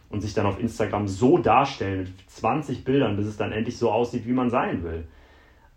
[0.10, 3.92] Und sich dann auf Instagram so darstellen mit 20 Bildern, bis es dann endlich so
[3.92, 5.06] aussieht, wie man sein will.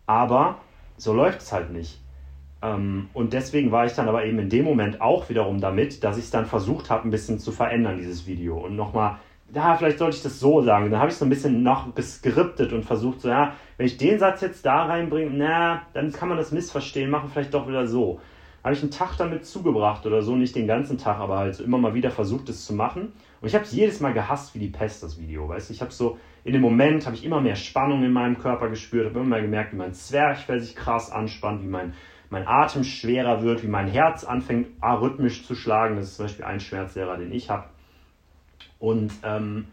[0.06, 0.58] Aber
[0.98, 2.00] so läuft es halt nicht.
[2.60, 6.18] Ähm, und deswegen war ich dann aber eben in dem Moment auch wiederum damit, dass
[6.18, 8.58] ich es dann versucht habe, ein bisschen zu verändern, dieses Video.
[8.58, 9.18] Und nochmal
[9.54, 10.90] ja, vielleicht sollte ich das so sagen.
[10.90, 14.18] Dann habe ich so ein bisschen noch geskriptet und versucht, so, ja, wenn ich den
[14.18, 18.20] Satz jetzt da reinbringe, na, dann kann man das missverstehen, machen vielleicht doch wieder so.
[18.62, 21.78] Habe ich einen Tag damit zugebracht oder so, nicht den ganzen Tag, aber halt immer
[21.78, 23.12] mal wieder versucht, es zu machen.
[23.40, 25.48] Und ich habe es jedes Mal gehasst wie die Pest, das Video.
[25.48, 28.38] Weißt du, ich habe so, in dem Moment habe ich immer mehr Spannung in meinem
[28.38, 31.94] Körper gespürt, habe immer mehr gemerkt, wie mein Zwerchfell sich krass anspannt, wie mein,
[32.30, 35.96] mein Atem schwerer wird, wie mein Herz anfängt arrhythmisch zu schlagen.
[35.96, 37.64] Das ist zum Beispiel ein Schmerzlehrer, den ich habe
[38.78, 39.68] und ähm,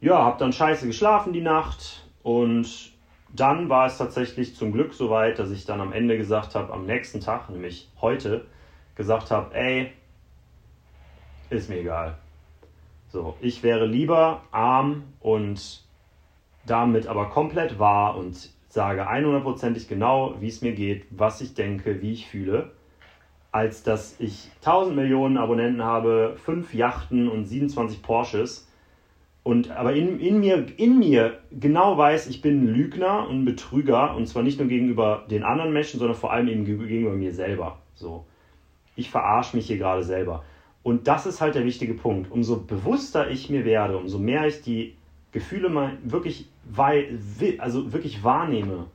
[0.00, 2.92] ja, habe dann scheiße geschlafen die Nacht und
[3.34, 6.72] dann war es tatsächlich zum Glück so weit, dass ich dann am Ende gesagt habe,
[6.72, 8.46] am nächsten Tag, nämlich heute,
[8.94, 9.92] gesagt habe, ey,
[11.50, 12.16] ist mir egal.
[13.16, 15.82] So, ich wäre lieber arm und
[16.66, 22.02] damit aber komplett wahr und sage 100%ig genau, wie es mir geht, was ich denke,
[22.02, 22.72] wie ich fühle
[23.52, 28.70] als dass ich 1000 Millionen Abonnenten habe, 5 Yachten und 27 Porsches
[29.44, 33.44] und aber in, in, mir, in mir genau weiß, ich bin ein Lügner und ein
[33.46, 37.32] Betrüger und zwar nicht nur gegenüber den anderen Menschen, sondern vor allem eben gegenüber mir
[37.32, 37.78] selber.
[37.94, 38.26] So.
[38.94, 40.44] Ich verarsche mich hier gerade selber.
[40.86, 42.30] Und das ist halt der wichtige Punkt.
[42.30, 44.94] Umso bewusster ich mir werde, umso mehr ich die
[45.32, 46.46] Gefühle mal wirklich,
[47.58, 48.86] also wirklich wahrnehme,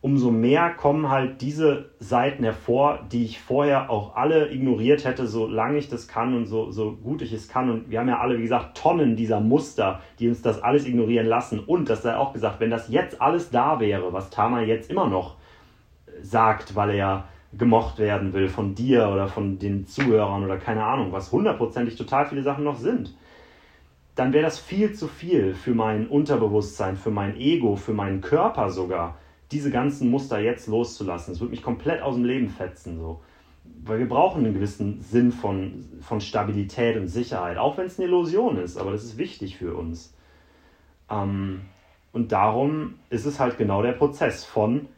[0.00, 5.78] umso mehr kommen halt diese Seiten hervor, die ich vorher auch alle ignoriert hätte, solange
[5.78, 7.70] ich das kann und so, so gut ich es kann.
[7.70, 11.28] Und wir haben ja alle, wie gesagt, Tonnen dieser Muster, die uns das alles ignorieren
[11.28, 11.60] lassen.
[11.60, 15.06] Und das sei auch gesagt, wenn das jetzt alles da wäre, was Tama jetzt immer
[15.06, 15.36] noch
[16.22, 21.12] sagt, weil er gemocht werden will von dir oder von den Zuhörern oder keine Ahnung,
[21.12, 23.16] was hundertprozentig total viele Sachen noch sind,
[24.14, 28.70] dann wäre das viel zu viel für mein Unterbewusstsein, für mein Ego, für meinen Körper
[28.70, 29.16] sogar
[29.50, 31.32] diese ganzen Muster jetzt loszulassen.
[31.32, 32.98] Es wird mich komplett aus dem Leben fetzen.
[32.98, 33.20] So.
[33.82, 38.08] Weil wir brauchen einen gewissen Sinn von, von Stabilität und Sicherheit, auch wenn es eine
[38.08, 40.14] Illusion ist, aber das ist wichtig für uns.
[41.10, 41.62] Ähm,
[42.12, 44.88] und darum ist es halt genau der Prozess von,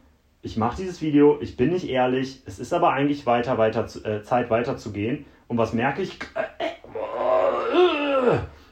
[0.43, 4.21] ich mache dieses Video, ich bin nicht ehrlich, es ist aber eigentlich weiter, weiter, äh,
[4.23, 5.25] Zeit weiterzugehen.
[5.47, 6.19] Und was merke ich?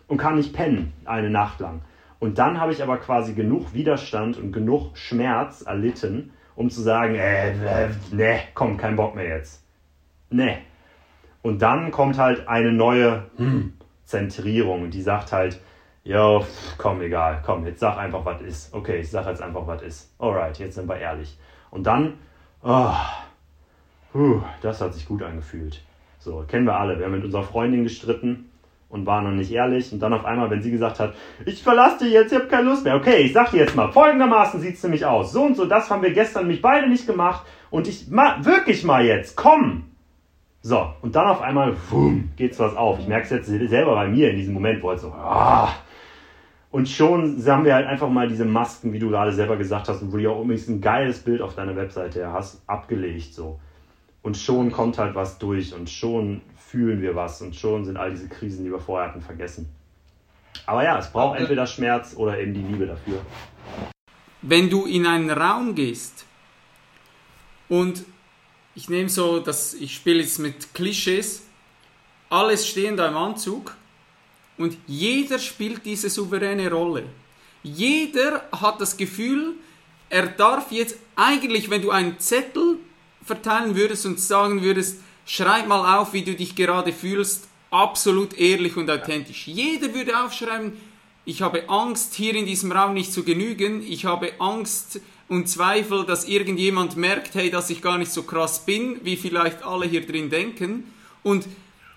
[0.07, 1.81] Und kann nicht pennen eine Nacht lang.
[2.19, 7.15] Und dann habe ich aber quasi genug Widerstand und genug Schmerz erlitten, um zu sagen,
[7.15, 9.63] äh, äh, ne, komm, kein Bock mehr jetzt.
[10.29, 10.57] Ne.
[11.41, 15.61] Und dann kommt halt eine neue hm, Zentrierung, die sagt halt,
[16.03, 16.45] jo,
[16.77, 18.73] komm, egal, komm, jetzt sag einfach, was ist.
[18.73, 20.13] Okay, ich sag jetzt einfach, was ist.
[20.19, 21.37] Alright, jetzt sind wir ehrlich.
[21.71, 22.13] Und dann,
[22.61, 22.93] oh,
[24.11, 25.81] puh, das hat sich gut angefühlt.
[26.19, 26.99] So, kennen wir alle.
[26.99, 28.51] Wir haben mit unserer Freundin gestritten
[28.89, 29.91] und war noch nicht ehrlich.
[29.91, 31.15] Und dann auf einmal, wenn sie gesagt hat,
[31.45, 32.95] ich verlasse dich jetzt, ich habe keine Lust mehr.
[32.95, 35.31] Okay, ich sag dir jetzt mal, folgendermaßen sieht es nämlich aus.
[35.31, 37.45] So und so, das haben wir gestern mich beide nicht gemacht.
[37.71, 39.85] Und ich, ma, wirklich mal jetzt, komm!
[40.63, 42.99] So, und dann auf einmal, boom, geht's was auf.
[42.99, 45.73] Ich merke es jetzt selber bei mir in diesem Moment, wo halt so, ah.
[46.71, 50.01] Und schon haben wir halt einfach mal diese Masken, wie du gerade selber gesagt hast,
[50.01, 53.59] und wo du auch übrigens ein geiles Bild auf deiner Webseite hast, abgelegt, so.
[54.21, 58.11] Und schon kommt halt was durch und schon fühlen wir was und schon sind all
[58.11, 59.67] diese Krisen, die wir vorher hatten, vergessen.
[60.65, 63.19] Aber ja, es braucht entweder Schmerz oder eben die Liebe dafür.
[64.41, 66.25] Wenn du in einen Raum gehst
[67.67, 68.05] und
[68.75, 71.43] ich nehme so, dass ich spiele jetzt mit Klischees,
[72.29, 73.75] alles stehen da im Anzug
[74.61, 77.03] und jeder spielt diese souveräne Rolle.
[77.63, 79.55] Jeder hat das Gefühl,
[80.09, 82.77] er darf jetzt eigentlich, wenn du einen Zettel
[83.23, 88.75] verteilen würdest und sagen würdest, schreib mal auf, wie du dich gerade fühlst, absolut ehrlich
[88.77, 89.47] und authentisch.
[89.47, 90.73] Jeder würde aufschreiben,
[91.23, 96.05] ich habe Angst, hier in diesem Raum nicht zu genügen, ich habe Angst und Zweifel,
[96.05, 100.05] dass irgendjemand merkt, hey, dass ich gar nicht so krass bin, wie vielleicht alle hier
[100.05, 100.91] drin denken.
[101.23, 101.47] Und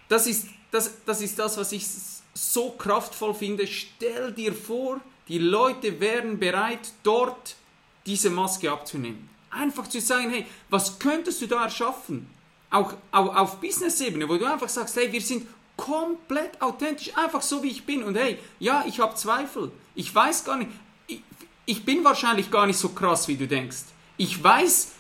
[0.08, 1.86] das ist das, das, ist das was ich
[2.34, 3.66] so kraftvoll finde.
[3.66, 7.56] Stell dir vor, die Leute wären bereit, dort
[8.04, 9.30] diese Maske abzunehmen.
[9.50, 12.28] Einfach zu sagen, hey, was könntest du da erschaffen?
[12.70, 17.62] Auch, auch auf Business-Ebene, wo du einfach sagst, hey, wir sind komplett authentisch, einfach so
[17.62, 18.02] wie ich bin.
[18.02, 19.70] Und hey, ja, ich habe Zweifel.
[19.94, 20.70] Ich weiß gar nicht,
[21.06, 21.20] ich,
[21.66, 23.84] ich bin wahrscheinlich gar nicht so krass, wie du denkst.
[24.16, 24.92] Ich weiß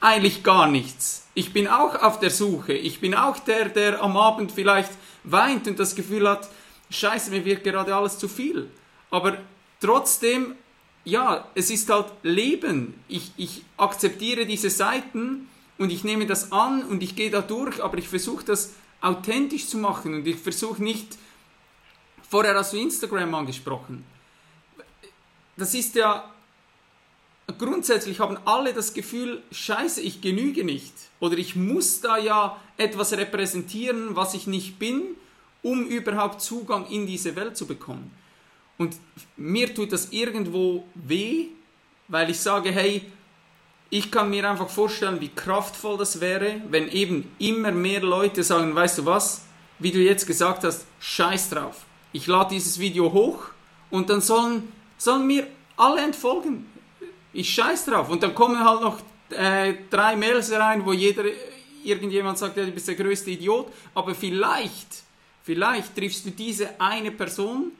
[0.00, 1.26] eigentlich gar nichts.
[1.34, 2.72] Ich bin auch auf der Suche.
[2.72, 4.90] Ich bin auch der, der am Abend vielleicht
[5.24, 6.48] weint und das Gefühl hat,
[6.90, 8.68] scheiße, mir wird gerade alles zu viel.
[9.10, 9.38] Aber
[9.80, 10.54] trotzdem,
[11.04, 12.94] ja, es ist halt Leben.
[13.08, 17.82] Ich, ich akzeptiere diese Seiten und ich nehme das an und ich gehe da durch,
[17.82, 21.16] aber ich versuche das authentisch zu machen und ich versuche nicht,
[22.28, 24.04] vorher hast du Instagram angesprochen,
[25.56, 26.30] das ist ja,
[27.58, 33.12] grundsätzlich haben alle das Gefühl, scheiße, ich genüge nicht oder ich muss da ja etwas
[33.12, 35.02] repräsentieren, was ich nicht bin,
[35.62, 38.10] um überhaupt Zugang in diese Welt zu bekommen.
[38.78, 38.96] Und
[39.36, 41.48] mir tut das irgendwo weh,
[42.08, 43.02] weil ich sage, hey,
[43.90, 48.74] ich kann mir einfach vorstellen, wie kraftvoll das wäre, wenn eben immer mehr Leute sagen,
[48.74, 49.42] weißt du was,
[49.78, 51.84] wie du jetzt gesagt hast, scheiß drauf.
[52.12, 53.48] Ich lade dieses Video hoch
[53.90, 55.46] und dann sollen, sollen mir
[55.76, 56.66] alle entfolgen.
[57.32, 58.08] Ich scheiß drauf.
[58.08, 58.98] Und dann kommen halt noch
[59.30, 61.24] äh, drei Mails rein, wo jeder,
[61.84, 63.72] irgendjemand sagt, ja, du bist der größte Idiot.
[63.94, 65.02] Aber vielleicht,
[65.42, 67.72] vielleicht triffst du diese eine Person,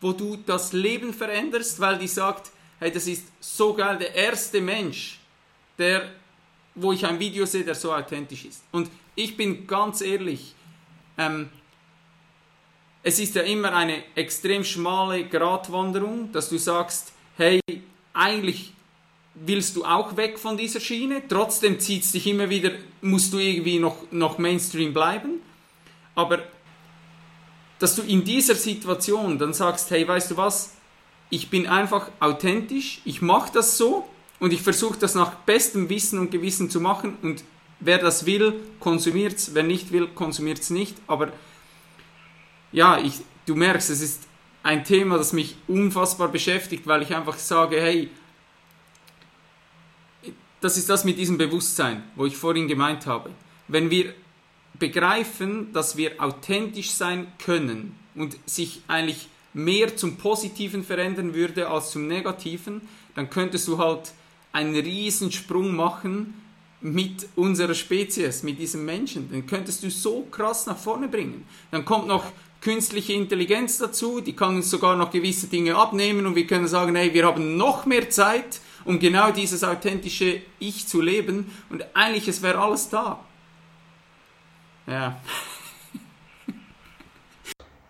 [0.00, 4.60] wo du das Leben veränderst, weil die sagt, hey, das ist so geil, der erste
[4.60, 5.18] Mensch,
[5.78, 6.10] der,
[6.74, 8.62] wo ich ein Video sehe, der so authentisch ist.
[8.72, 10.54] Und ich bin ganz ehrlich,
[11.16, 11.48] ähm,
[13.02, 17.60] es ist ja immer eine extrem schmale Gratwanderung, dass du sagst, hey,
[18.12, 18.72] eigentlich
[19.34, 23.38] willst du auch weg von dieser Schiene, trotzdem zieht es dich immer wieder, musst du
[23.38, 25.40] irgendwie noch, noch Mainstream bleiben,
[26.14, 26.42] aber
[27.78, 30.74] dass du in dieser Situation dann sagst, hey, weißt du was,
[31.30, 34.08] ich bin einfach authentisch, ich mache das so
[34.38, 37.44] und ich versuche das nach bestem Wissen und Gewissen zu machen und
[37.80, 40.96] wer das will, konsumiert es, wer nicht will, konsumiert es nicht.
[41.06, 41.32] Aber
[42.72, 43.14] ja, ich,
[43.46, 44.22] du merkst, es ist
[44.62, 48.10] ein Thema, das mich unfassbar beschäftigt, weil ich einfach sage, hey,
[50.60, 53.30] das ist das mit diesem Bewusstsein, wo ich vorhin gemeint habe.
[53.68, 54.14] Wenn wir
[54.78, 61.90] begreifen, dass wir authentisch sein können und sich eigentlich mehr zum Positiven verändern würde als
[61.90, 62.82] zum Negativen,
[63.14, 64.12] dann könntest du halt
[64.52, 66.34] einen Riesensprung machen
[66.80, 69.30] mit unserer Spezies, mit diesem Menschen.
[69.30, 71.46] Den könntest du so krass nach vorne bringen.
[71.70, 72.24] Dann kommt noch
[72.60, 76.96] künstliche Intelligenz dazu, die kann uns sogar noch gewisse Dinge abnehmen und wir können sagen,
[76.96, 82.28] hey, wir haben noch mehr Zeit, um genau dieses authentische Ich zu leben und eigentlich
[82.28, 83.25] es wäre alles da.
[84.86, 85.16] Ja.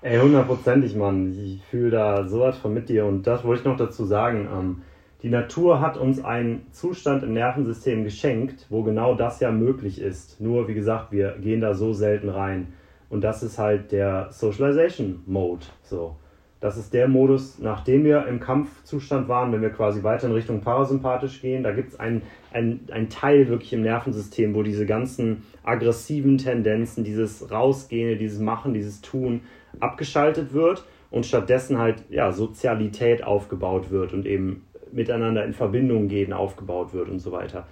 [0.01, 1.33] Ey, hundertprozentig, Mann.
[1.33, 4.49] Ich fühle da sowas von mit dir und das wollte ich noch dazu sagen.
[4.51, 4.83] Ähm,
[5.23, 10.41] die Natur hat uns einen Zustand im Nervensystem geschenkt, wo genau das ja möglich ist.
[10.41, 12.75] Nur, wie gesagt, wir gehen da so selten rein.
[13.09, 15.67] Und das ist halt der Socialization Mode.
[15.83, 16.17] So.
[16.61, 20.63] Das ist der Modus, nachdem wir im Kampfzustand waren, wenn wir quasi weiter in Richtung
[20.63, 21.63] parasympathisch gehen.
[21.63, 22.23] Da gibt es einen
[22.53, 29.01] ein Teil wirklich im Nervensystem, wo diese ganzen aggressiven Tendenzen, dieses Rausgehen, dieses Machen, dieses
[29.01, 29.43] Tun
[29.81, 36.33] abgeschaltet wird und stattdessen halt ja, Sozialität aufgebaut wird und eben miteinander in Verbindung gehen,
[36.33, 37.67] aufgebaut wird und so weiter.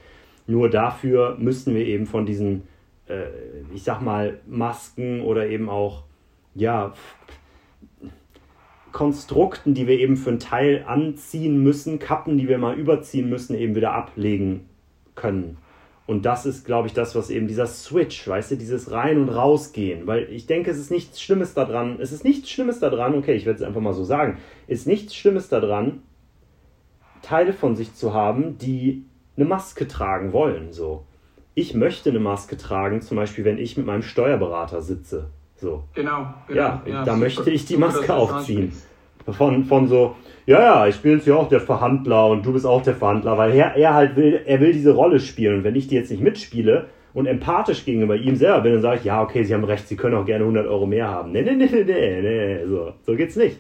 [0.47, 2.65] Nur dafür müssten wir eben von diesen,
[3.09, 3.25] äh,
[3.75, 6.05] ich sag mal, Masken oder eben auch,
[6.55, 6.93] ja,
[8.93, 13.57] Konstrukten, die wir eben für einen Teil anziehen müssen, Kappen, die wir mal überziehen müssen,
[13.57, 14.69] eben wieder ablegen
[15.17, 15.57] können.
[16.07, 19.31] Und das ist, glaube ich, das, was eben dieser Switch, weißt du, dieses Rein- und
[19.31, 20.07] Rausgehen.
[20.07, 23.47] Weil ich denke, es ist nichts Schlimmes daran, es ist nichts Schlimmes daran, okay, ich
[23.47, 26.03] werde es einfach mal so sagen, es ist nichts Schlimmes daran,
[27.23, 29.05] Teile von sich zu haben, die
[29.37, 30.73] eine Maske tragen wollen.
[30.73, 31.05] So.
[31.55, 35.31] Ich möchte eine Maske tragen, zum Beispiel, wenn ich mit meinem Steuerberater sitze.
[35.57, 35.85] So.
[35.95, 36.61] Genau, genau.
[36.61, 38.73] Ja, ja da möchte ich die Maske aufziehen.
[39.27, 40.17] Von, von so,
[40.47, 43.39] ja, ja, ich bin jetzt ja auch der Verhandler und du bist auch der Verhandler,
[43.39, 45.59] weil er, er halt will, er will diese Rolle spielen.
[45.59, 48.99] Und wenn ich die jetzt nicht mitspiele und empathisch gegenüber ihm selber bin, dann sage
[48.99, 51.33] ich, ja, okay, Sie haben recht, Sie können auch gerne 100 Euro mehr haben.
[51.33, 53.59] Nee, nee, nee, nee, nee, nee, so, so geht's nicht.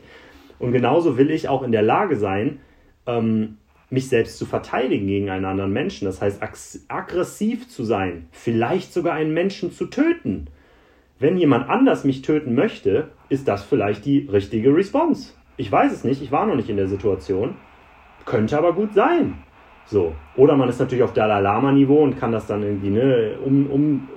[0.59, 2.61] Und genauso will ich auch in der Lage sein,
[3.07, 3.57] ähm,
[3.91, 6.05] mich selbst zu verteidigen gegen einen anderen Menschen.
[6.05, 6.43] Das heißt,
[6.89, 10.49] aggressiv zu sein, vielleicht sogar einen Menschen zu töten.
[11.19, 15.33] Wenn jemand anders mich töten möchte, ist das vielleicht die richtige Response.
[15.57, 17.55] Ich weiß es nicht, ich war noch nicht in der Situation.
[18.25, 19.35] Könnte aber gut sein.
[19.87, 20.15] So.
[20.37, 24.09] Oder man ist natürlich auf Dalai Lama-Niveau und kann das dann irgendwie, ne, um, um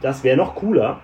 [0.00, 1.00] das wäre noch cooler.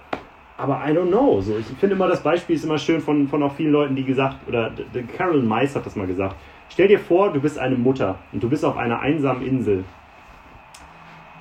[0.58, 1.40] Aber I don't know.
[1.40, 4.04] So, ich finde immer, das Beispiel ist immer schön von, von auch vielen Leuten, die
[4.04, 4.72] gesagt, oder
[5.16, 6.36] Carol Mais hat das mal gesagt.
[6.68, 9.84] Stell dir vor, du bist eine Mutter und du bist auf einer einsamen Insel.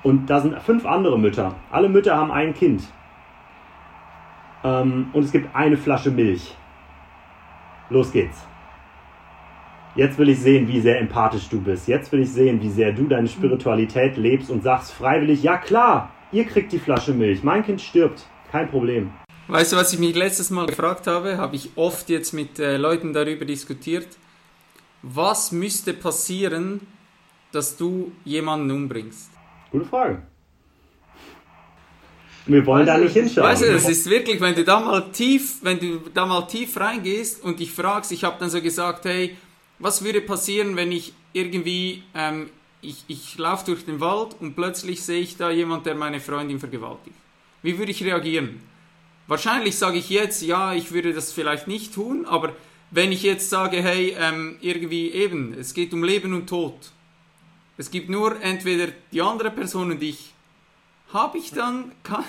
[0.02, 1.54] Und da sind fünf andere Mütter.
[1.70, 2.82] Alle Mütter haben ein Kind.
[4.64, 6.56] Ähm, und es gibt eine Flasche Milch.
[7.92, 8.38] Los geht's.
[9.94, 11.86] Jetzt will ich sehen, wie sehr empathisch du bist.
[11.86, 16.10] Jetzt will ich sehen, wie sehr du deine Spiritualität lebst und sagst freiwillig, ja klar,
[16.32, 17.42] ihr kriegt die Flasche Milch.
[17.42, 18.26] Mein Kind stirbt.
[18.50, 19.10] Kein Problem.
[19.48, 21.36] Weißt du, was ich mich letztes Mal gefragt habe?
[21.36, 24.08] Habe ich oft jetzt mit äh, Leuten darüber diskutiert
[25.02, 26.86] was müsste passieren,
[27.50, 29.30] dass du jemanden umbringst?
[29.70, 30.22] Gute Frage.
[32.46, 33.46] Wir wollen da nicht hinschauen.
[33.46, 36.76] Weißt du, es ist wirklich, wenn du da mal tief, wenn du da mal tief
[36.78, 39.36] reingehst und dich fragst, ich habe dann so gesagt, hey,
[39.78, 45.02] was würde passieren, wenn ich irgendwie, ähm, ich, ich laufe durch den Wald und plötzlich
[45.02, 47.16] sehe ich da jemand, der meine Freundin vergewaltigt.
[47.62, 48.60] Wie würde ich reagieren?
[49.28, 52.52] Wahrscheinlich sage ich jetzt, ja, ich würde das vielleicht nicht tun, aber
[52.90, 56.74] wenn ich jetzt sage, hey, ähm, irgendwie eben, es geht um Leben und Tod.
[57.78, 60.31] Es gibt nur entweder die andere Person und ich.
[61.12, 62.24] Habe ich dann, kann,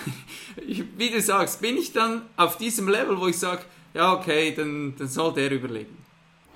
[0.96, 3.62] wie du sagst, bin ich dann auf diesem Level, wo ich sage,
[3.94, 5.96] ja, okay, dann, dann soll der überleben?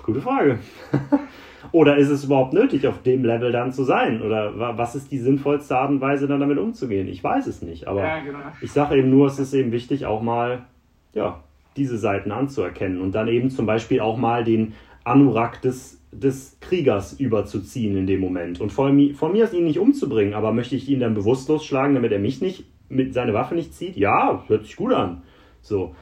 [0.02, 0.58] Gute Frage.
[1.72, 4.22] Oder ist es überhaupt nötig, auf dem Level dann zu sein?
[4.22, 7.08] Oder was ist die sinnvollste Art und Weise, dann damit umzugehen?
[7.08, 7.86] Ich weiß es nicht.
[7.86, 8.38] Aber ja, genau.
[8.60, 10.64] ich sage eben nur, es ist eben wichtig, auch mal
[11.14, 11.42] ja,
[11.76, 14.74] diese Seiten anzuerkennen und dann eben zum Beispiel auch mal den
[15.04, 18.60] Anurak des, des Kriegers überzuziehen in dem Moment.
[18.60, 21.94] Und von, von mir aus ihn nicht umzubringen, aber möchte ich ihn dann bewusstlos schlagen,
[21.94, 23.96] damit er mich nicht mit seiner Waffe nicht zieht?
[23.96, 25.22] Ja, hört sich gut an.
[25.60, 25.94] So.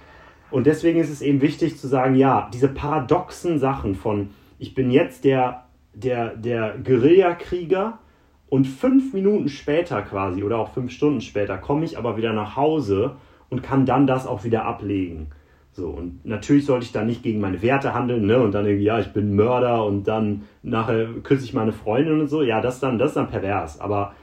[0.51, 4.91] Und deswegen ist es eben wichtig zu sagen, ja, diese paradoxen Sachen von, ich bin
[4.91, 7.99] jetzt der, der, der Guerillakrieger
[8.49, 12.57] und fünf Minuten später quasi oder auch fünf Stunden später komme ich aber wieder nach
[12.57, 13.17] Hause
[13.49, 15.29] und kann dann das auch wieder ablegen.
[15.77, 18.41] So, und natürlich sollte ich da nicht gegen meine Werte handeln, ne?
[18.41, 22.29] Und dann irgendwie, ja, ich bin Mörder und dann nachher küsse ich meine Freundin und
[22.29, 22.41] so.
[22.41, 23.79] Ja, das dann, das ist dann pervers.
[23.79, 24.15] Aber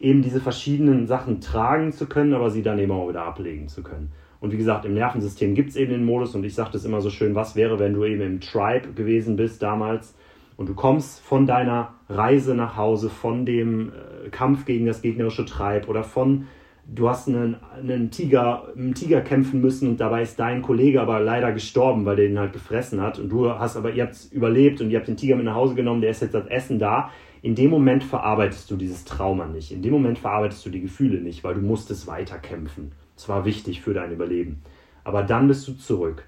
[0.00, 3.84] eben diese verschiedenen Sachen tragen zu können, aber sie dann eben auch wieder ablegen zu
[3.84, 4.10] können.
[4.40, 7.00] Und wie gesagt, im Nervensystem gibt es eben den Modus und ich sage das immer
[7.00, 10.16] so schön, was wäre, wenn du eben im Tribe gewesen bist damals
[10.56, 15.44] und du kommst von deiner Reise nach Hause, von dem äh, Kampf gegen das gegnerische
[15.44, 16.48] Tribe oder von
[16.88, 21.20] du hast einen, einen Tiger, einen Tiger kämpfen müssen und dabei ist dein Kollege aber
[21.20, 24.80] leider gestorben, weil der den halt gefressen hat und du hast aber, ihr habt überlebt
[24.80, 27.10] und ihr habt den Tiger mit nach Hause genommen, der ist jetzt das Essen da.
[27.42, 29.72] In dem Moment verarbeitest du dieses Trauma nicht.
[29.72, 32.92] In dem Moment verarbeitest du die Gefühle nicht, weil du musstest weiterkämpfen.
[33.14, 34.62] Das war wichtig für dein Überleben.
[35.04, 36.24] Aber dann bist du zurück.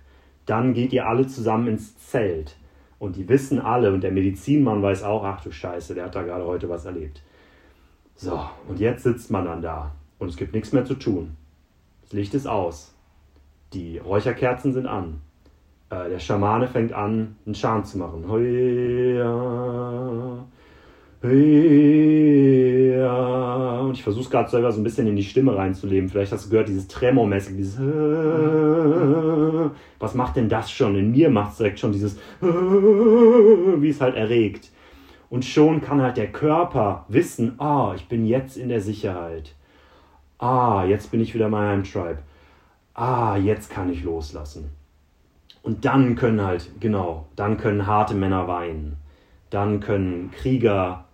[0.46, 2.56] Dann geht ihr alle zusammen ins Zelt.
[2.98, 6.22] Und die wissen alle, und der Medizinmann weiß auch, ach du Scheiße, der hat da
[6.22, 7.22] gerade heute was erlebt.
[8.14, 11.36] So, und jetzt sitzt man dann da und es gibt nichts mehr zu tun.
[12.02, 12.94] Das Licht ist aus.
[13.72, 15.20] Die Räucherkerzen sind an.
[15.90, 18.24] Äh, der Schamane fängt an, einen Scham zu machen.
[23.88, 26.08] Und ich versuche gerade selber so ein bisschen in die Stimme reinzuleben.
[26.08, 27.78] Vielleicht hast du gehört, dieses Tremormäßig, dieses
[29.98, 30.94] Was macht denn das schon?
[30.96, 34.70] In mir macht es direkt schon dieses wie es halt erregt.
[35.30, 39.54] Und schon kann halt der Körper wissen, oh, ich bin jetzt in der Sicherheit.
[40.38, 42.18] Ah, jetzt bin ich wieder mal im Tribe.
[42.94, 44.70] Ah, jetzt kann ich loslassen.
[45.62, 48.98] Und dann können halt, genau, dann können harte Männer weinen.
[49.50, 51.06] Dann können Krieger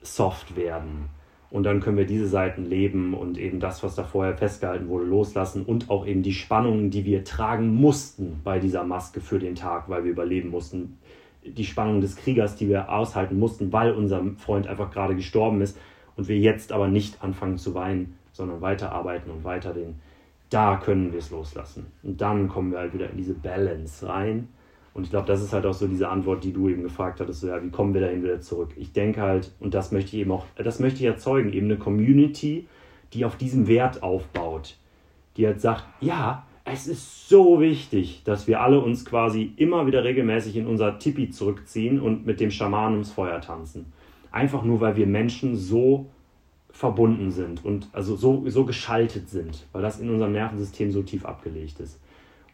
[0.00, 1.08] soft werden.
[1.50, 5.06] Und dann können wir diese Seiten leben und eben das, was da vorher festgehalten wurde,
[5.06, 9.56] loslassen und auch eben die Spannungen, die wir tragen mussten bei dieser Maske für den
[9.56, 10.98] Tag, weil wir überleben mussten.
[11.44, 15.76] Die Spannung des Kriegers, die wir aushalten mussten, weil unser Freund einfach gerade gestorben ist
[16.16, 19.96] und wir jetzt aber nicht anfangen zu weinen, sondern weiterarbeiten und weiter den,
[20.50, 21.86] da können wir es loslassen.
[22.02, 24.48] Und dann kommen wir halt wieder in diese Balance rein.
[24.94, 27.40] Und ich glaube, das ist halt auch so diese Antwort, die du eben gefragt hattest,
[27.40, 28.70] so, ja, wie kommen wir dahin wieder zurück?
[28.76, 31.78] Ich denke halt, und das möchte ich eben auch, das möchte ich erzeugen, eben eine
[31.78, 32.66] Community,
[33.14, 34.76] die auf diesem Wert aufbaut,
[35.36, 40.04] die halt sagt, ja, es ist so wichtig, dass wir alle uns quasi immer wieder
[40.04, 43.92] regelmäßig in unser Tipi zurückziehen und mit dem Schamanen ums Feuer tanzen.
[44.30, 46.06] Einfach nur, weil wir Menschen so
[46.72, 51.24] verbunden sind und also so, so geschaltet sind, weil das in unserem Nervensystem so tief
[51.24, 52.00] abgelegt ist.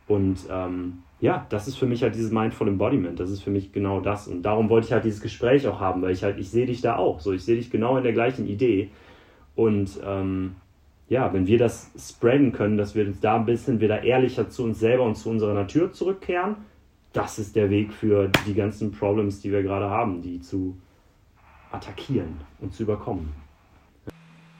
[0.08, 3.20] Und ähm, ja, das ist für mich halt dieses Mindful Embodiment.
[3.20, 4.26] Das ist für mich genau das.
[4.26, 6.80] Und darum wollte ich halt dieses Gespräch auch haben, weil ich halt, ich sehe dich
[6.80, 7.20] da auch.
[7.20, 8.90] So, ich sehe dich genau in der gleichen Idee.
[9.54, 10.56] Und ähm,
[11.08, 14.64] ja, wenn wir das spreaden können, dass wir uns da ein bisschen wieder ehrlicher zu
[14.64, 16.56] uns selber und zu unserer Natur zurückkehren,
[17.12, 20.76] das ist der Weg für die ganzen Problems, die wir gerade haben, die zu
[21.70, 23.47] attackieren und zu überkommen.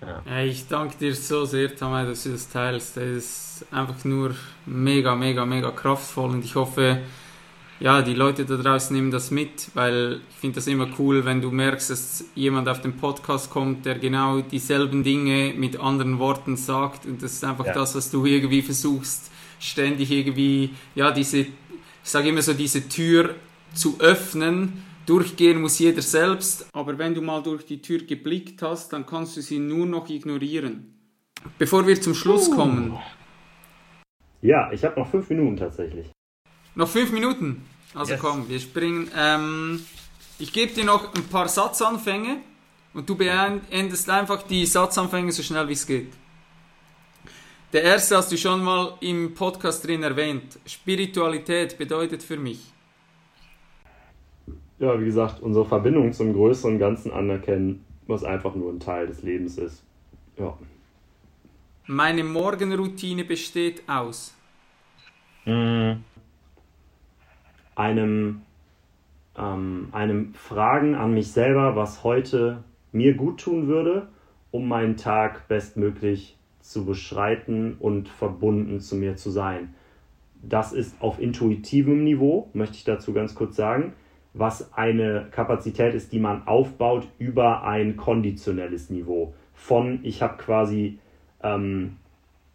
[0.01, 0.43] Ja.
[0.43, 2.97] Ich danke dir so sehr, Tamay, dass du das teilst.
[2.97, 4.35] Das ist einfach nur
[4.67, 7.01] mega, mega, mega kraftvoll und ich hoffe,
[7.81, 11.41] ja, die Leute da draußen nehmen das mit, weil ich finde das immer cool, wenn
[11.41, 16.57] du merkst, dass jemand auf den Podcast kommt, der genau dieselben Dinge mit anderen Worten
[16.57, 17.73] sagt und das ist einfach ja.
[17.73, 19.31] das, was du irgendwie versuchst,
[19.61, 21.49] ständig irgendwie, ja, diese, ich
[22.03, 23.35] sage immer so, diese Tür
[23.75, 24.85] zu öffnen.
[25.09, 29.39] Durchgehen muss jeder selbst, aber wenn du mal durch die Tür geblickt hast, dann kannst
[29.39, 30.99] du sie nur noch ignorieren.
[31.57, 32.55] Bevor wir zum Schluss uh.
[32.55, 32.99] kommen.
[34.43, 36.11] Ja, ich habe noch fünf Minuten tatsächlich.
[36.75, 37.65] Noch fünf Minuten.
[37.95, 38.21] Also yes.
[38.21, 39.11] komm, wir springen.
[39.17, 39.83] Ähm,
[40.39, 42.43] ich gebe dir noch ein paar Satzanfänge
[42.93, 46.13] und du beendest einfach die Satzanfänge so schnell wie es geht.
[47.73, 50.59] Der erste hast du schon mal im Podcast drin erwähnt.
[50.67, 52.61] Spiritualität bedeutet für mich.
[54.79, 59.23] Ja, wie gesagt, unsere Verbindung zum größeren Ganzen anerkennen, was einfach nur ein Teil des
[59.23, 59.83] Lebens ist.
[60.37, 60.57] Ja.
[61.87, 64.35] Meine Morgenroutine besteht aus.
[65.47, 66.05] Mhm
[67.79, 68.43] einem,
[69.39, 74.09] ähm, einem Fragen an mich selber, was heute mir gut tun würde,
[74.51, 79.75] um meinen Tag bestmöglich zu beschreiten und verbunden zu mir zu sein.
[80.43, 83.93] Das ist auf intuitivem Niveau, möchte ich dazu ganz kurz sagen,
[84.35, 89.35] was eine Kapazität ist, die man aufbaut über ein konditionelles Niveau.
[89.55, 90.99] Von ich habe quasi,
[91.43, 91.97] ähm,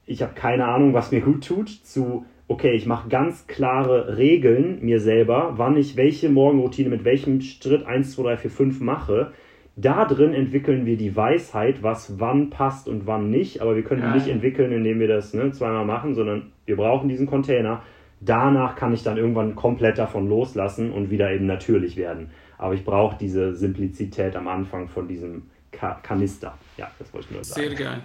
[0.06, 4.80] ich habe keine Ahnung, was mir gut tut, zu okay, ich mache ganz klare Regeln
[4.82, 9.32] mir selber, wann ich welche Morgenroutine mit welchem Schritt 1, 2, 3, 4, 5 mache.
[9.76, 13.62] Da drin entwickeln wir die Weisheit, was wann passt und wann nicht.
[13.62, 16.76] Aber wir können ja, die nicht entwickeln, indem wir das ne, zweimal machen, sondern wir
[16.76, 17.82] brauchen diesen Container.
[18.26, 22.32] Danach kann ich dann irgendwann komplett davon loslassen und wieder eben natürlich werden.
[22.58, 26.58] Aber ich brauche diese Simplizität am Anfang von diesem Ka Kanister.
[26.78, 27.68] Ja, das wollte ich nur sagen.
[27.68, 28.02] Sehr geil.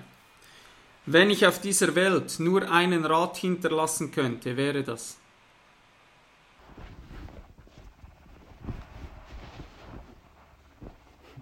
[1.06, 5.18] Wenn ich auf dieser Welt nur einen Rat hinterlassen könnte, wäre das?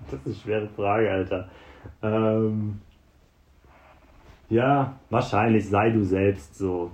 [0.09, 1.51] Das ist eine schwere Frage, Alter.
[2.01, 2.81] Ähm,
[4.49, 6.93] ja, wahrscheinlich sei du selbst so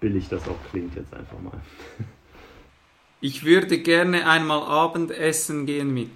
[0.00, 1.60] billig das auch klingt jetzt einfach mal.
[3.20, 6.10] Ich würde gerne einmal Abendessen gehen mit.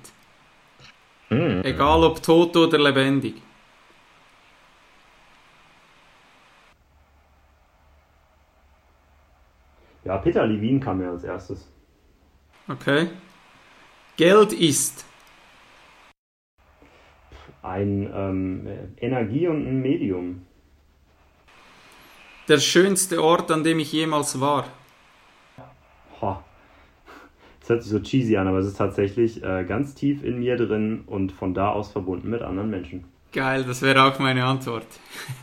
[1.28, 1.60] Mm.
[1.62, 3.34] Egal ob tot oder lebendig.
[10.04, 11.70] Ja, Peter Levin kam mir als erstes.
[12.68, 13.08] Okay.
[14.16, 15.04] Geld ist
[17.62, 18.68] ein ähm,
[18.98, 20.46] Energie und ein Medium.
[22.48, 24.66] Der schönste Ort, an dem ich jemals war.
[26.20, 26.44] Ha.
[27.60, 30.56] Das hört sich so cheesy an, aber es ist tatsächlich äh, ganz tief in mir
[30.56, 33.04] drin und von da aus verbunden mit anderen Menschen.
[33.32, 34.86] Geil, das wäre auch meine Antwort.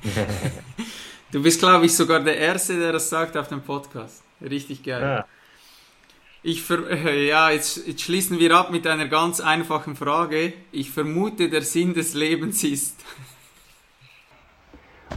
[1.32, 4.24] du bist, glaube ich, sogar der Erste, der das sagt auf dem Podcast.
[4.40, 5.02] Richtig geil.
[5.02, 5.26] Ja.
[6.44, 10.54] Ich ver ja, jetzt, jetzt schließen wir ab mit einer ganz einfachen Frage.
[10.72, 13.04] Ich vermute, der Sinn des Lebens ist.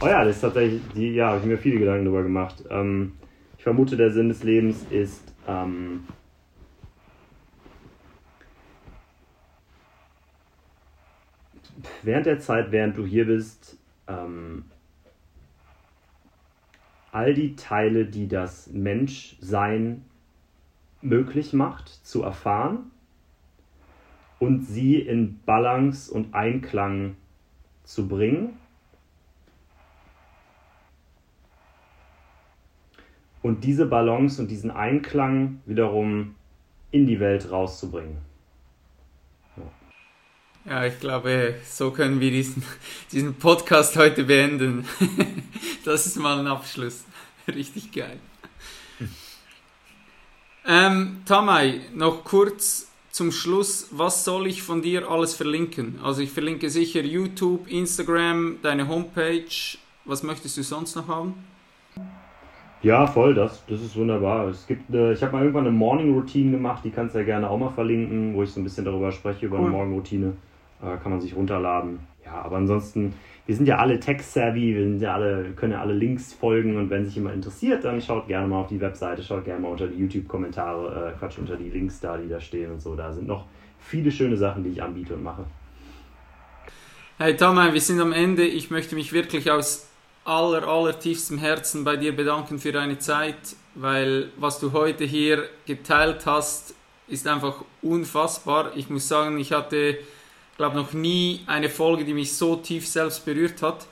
[0.01, 2.63] Oh ja, das ist tatsächlich, die, ja, habe ich mir viele Gedanken darüber gemacht.
[2.69, 3.13] Ähm,
[3.57, 6.03] ich vermute, der Sinn des Lebens ist, ähm,
[12.03, 14.65] während der Zeit, während du hier bist, ähm,
[17.11, 20.03] all die Teile, die das Menschsein
[21.01, 22.91] möglich macht, zu erfahren
[24.39, 27.15] und sie in Balance und Einklang
[27.85, 28.57] zu bringen.
[33.45, 36.33] Und diese Balance und diesen Einklang wiederum
[36.89, 38.17] in die Welt rauszubringen.
[40.67, 42.63] Ja, ich glaube, so können wir diesen,
[43.11, 44.87] diesen Podcast heute beenden.
[45.85, 47.03] das ist mal ein Abschluss.
[47.47, 48.17] Richtig geil.
[50.65, 55.99] Ähm, Tamay, noch kurz zum Schluss, was soll ich von dir alles verlinken?
[56.01, 59.77] Also ich verlinke sicher YouTube, Instagram, deine Homepage.
[60.03, 61.35] Was möchtest du sonst noch haben?
[62.85, 64.47] Ja, voll, das, das ist wunderbar.
[64.47, 67.25] Es gibt eine, ich habe mal irgendwann eine Morning Routine gemacht, die kannst du ja
[67.25, 69.65] gerne auch mal verlinken, wo ich so ein bisschen darüber spreche, über cool.
[69.65, 70.33] eine Morgenroutine.
[70.83, 71.97] Äh, kann man sich runterladen.
[72.23, 73.15] Ja, aber ansonsten,
[73.47, 76.91] wir sind ja alle tech-savvy, wir sind ja alle, können ja alle Links folgen und
[76.91, 79.87] wenn sich jemand interessiert, dann schaut gerne mal auf die Webseite, schaut gerne mal unter
[79.87, 82.95] die YouTube-Kommentare, äh, Quatsch, unter die Links da, die da stehen und so.
[82.95, 83.45] Da sind noch
[83.79, 85.45] viele schöne Sachen, die ich anbiete und mache.
[87.17, 88.45] Hey Tamay, wir sind am Ende.
[88.45, 89.89] Ich möchte mich wirklich aus
[90.25, 93.37] aller, aller tiefstem Herzen bei dir bedanken für deine Zeit,
[93.75, 96.73] weil was du heute hier geteilt hast,
[97.07, 98.71] ist einfach unfassbar.
[98.75, 99.99] Ich muss sagen, ich hatte
[100.57, 103.85] glaube noch nie eine Folge, die mich so tief selbst berührt hat.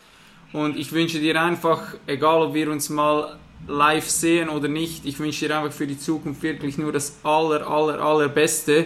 [0.53, 3.37] Und ich wünsche dir einfach, egal ob wir uns mal
[3.67, 7.67] live sehen oder nicht, ich wünsche dir einfach für die Zukunft wirklich nur das aller,
[7.67, 8.85] aller, allerbeste.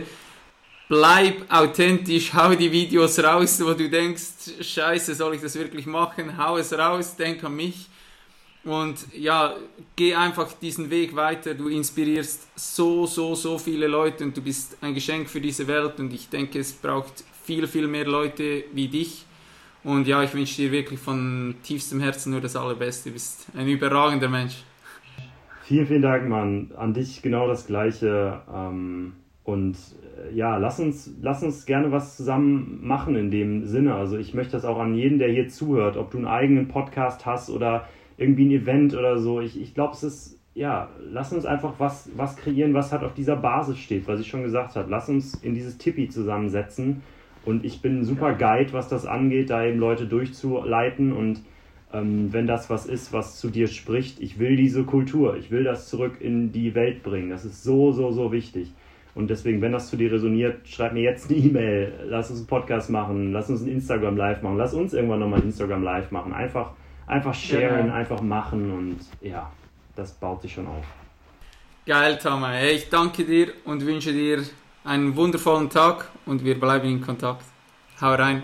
[0.90, 6.38] Bleib authentisch, hau die Videos raus, wo du denkst, scheiße, soll ich das wirklich machen?
[6.38, 7.90] Hau es raus, denk an mich.
[8.64, 9.56] Und ja,
[9.96, 11.54] geh einfach diesen Weg weiter.
[11.54, 16.00] Du inspirierst so, so, so viele Leute und du bist ein Geschenk für diese Welt.
[16.00, 19.26] Und ich denke, es braucht viel, viel mehr Leute wie dich.
[19.84, 23.10] Und ja, ich wünsche dir wirklich von tiefstem Herzen nur das Allerbeste.
[23.10, 24.64] Du bist ein überragender Mensch.
[25.64, 26.72] Vielen, vielen Dank, Mann.
[26.76, 28.42] An dich genau das Gleiche.
[28.54, 29.14] Ähm,
[29.48, 29.78] und
[30.18, 33.96] äh, ja, lass uns, lass uns gerne was zusammen machen in dem Sinne.
[33.96, 37.26] Also ich möchte das auch an jeden, der hier zuhört, ob du einen eigenen Podcast
[37.26, 37.88] hast oder
[38.18, 39.40] irgendwie ein Event oder so.
[39.40, 43.14] Ich, ich glaube, es ist, ja, lass uns einfach was, was kreieren, was halt auf
[43.14, 44.92] dieser Basis steht, was ich schon gesagt habe.
[44.92, 47.02] Lass uns in dieses Tippi zusammensetzen
[47.46, 51.14] und ich bin ein super Guide, was das angeht, da eben Leute durchzuleiten.
[51.14, 51.42] Und
[51.94, 55.64] ähm, wenn das was ist, was zu dir spricht, ich will diese Kultur, ich will
[55.64, 57.30] das zurück in die Welt bringen.
[57.30, 58.74] Das ist so, so, so wichtig.
[59.18, 62.48] Und deswegen, wenn das zu dir resoniert, schreib mir jetzt eine E-Mail, lass uns einen
[62.48, 66.12] Podcast machen, lass uns ein Instagram Live machen, lass uns irgendwann nochmal ein Instagram Live
[66.12, 66.34] machen.
[66.34, 66.74] Einfach,
[67.08, 67.96] einfach sharen, genau.
[67.96, 69.52] einfach machen und ja,
[69.96, 70.86] das baut sich schon auf.
[71.88, 72.62] Geil, Thomas.
[72.72, 74.44] Ich danke dir und wünsche dir
[74.84, 77.44] einen wundervollen Tag und wir bleiben in Kontakt.
[78.00, 78.44] Hau rein.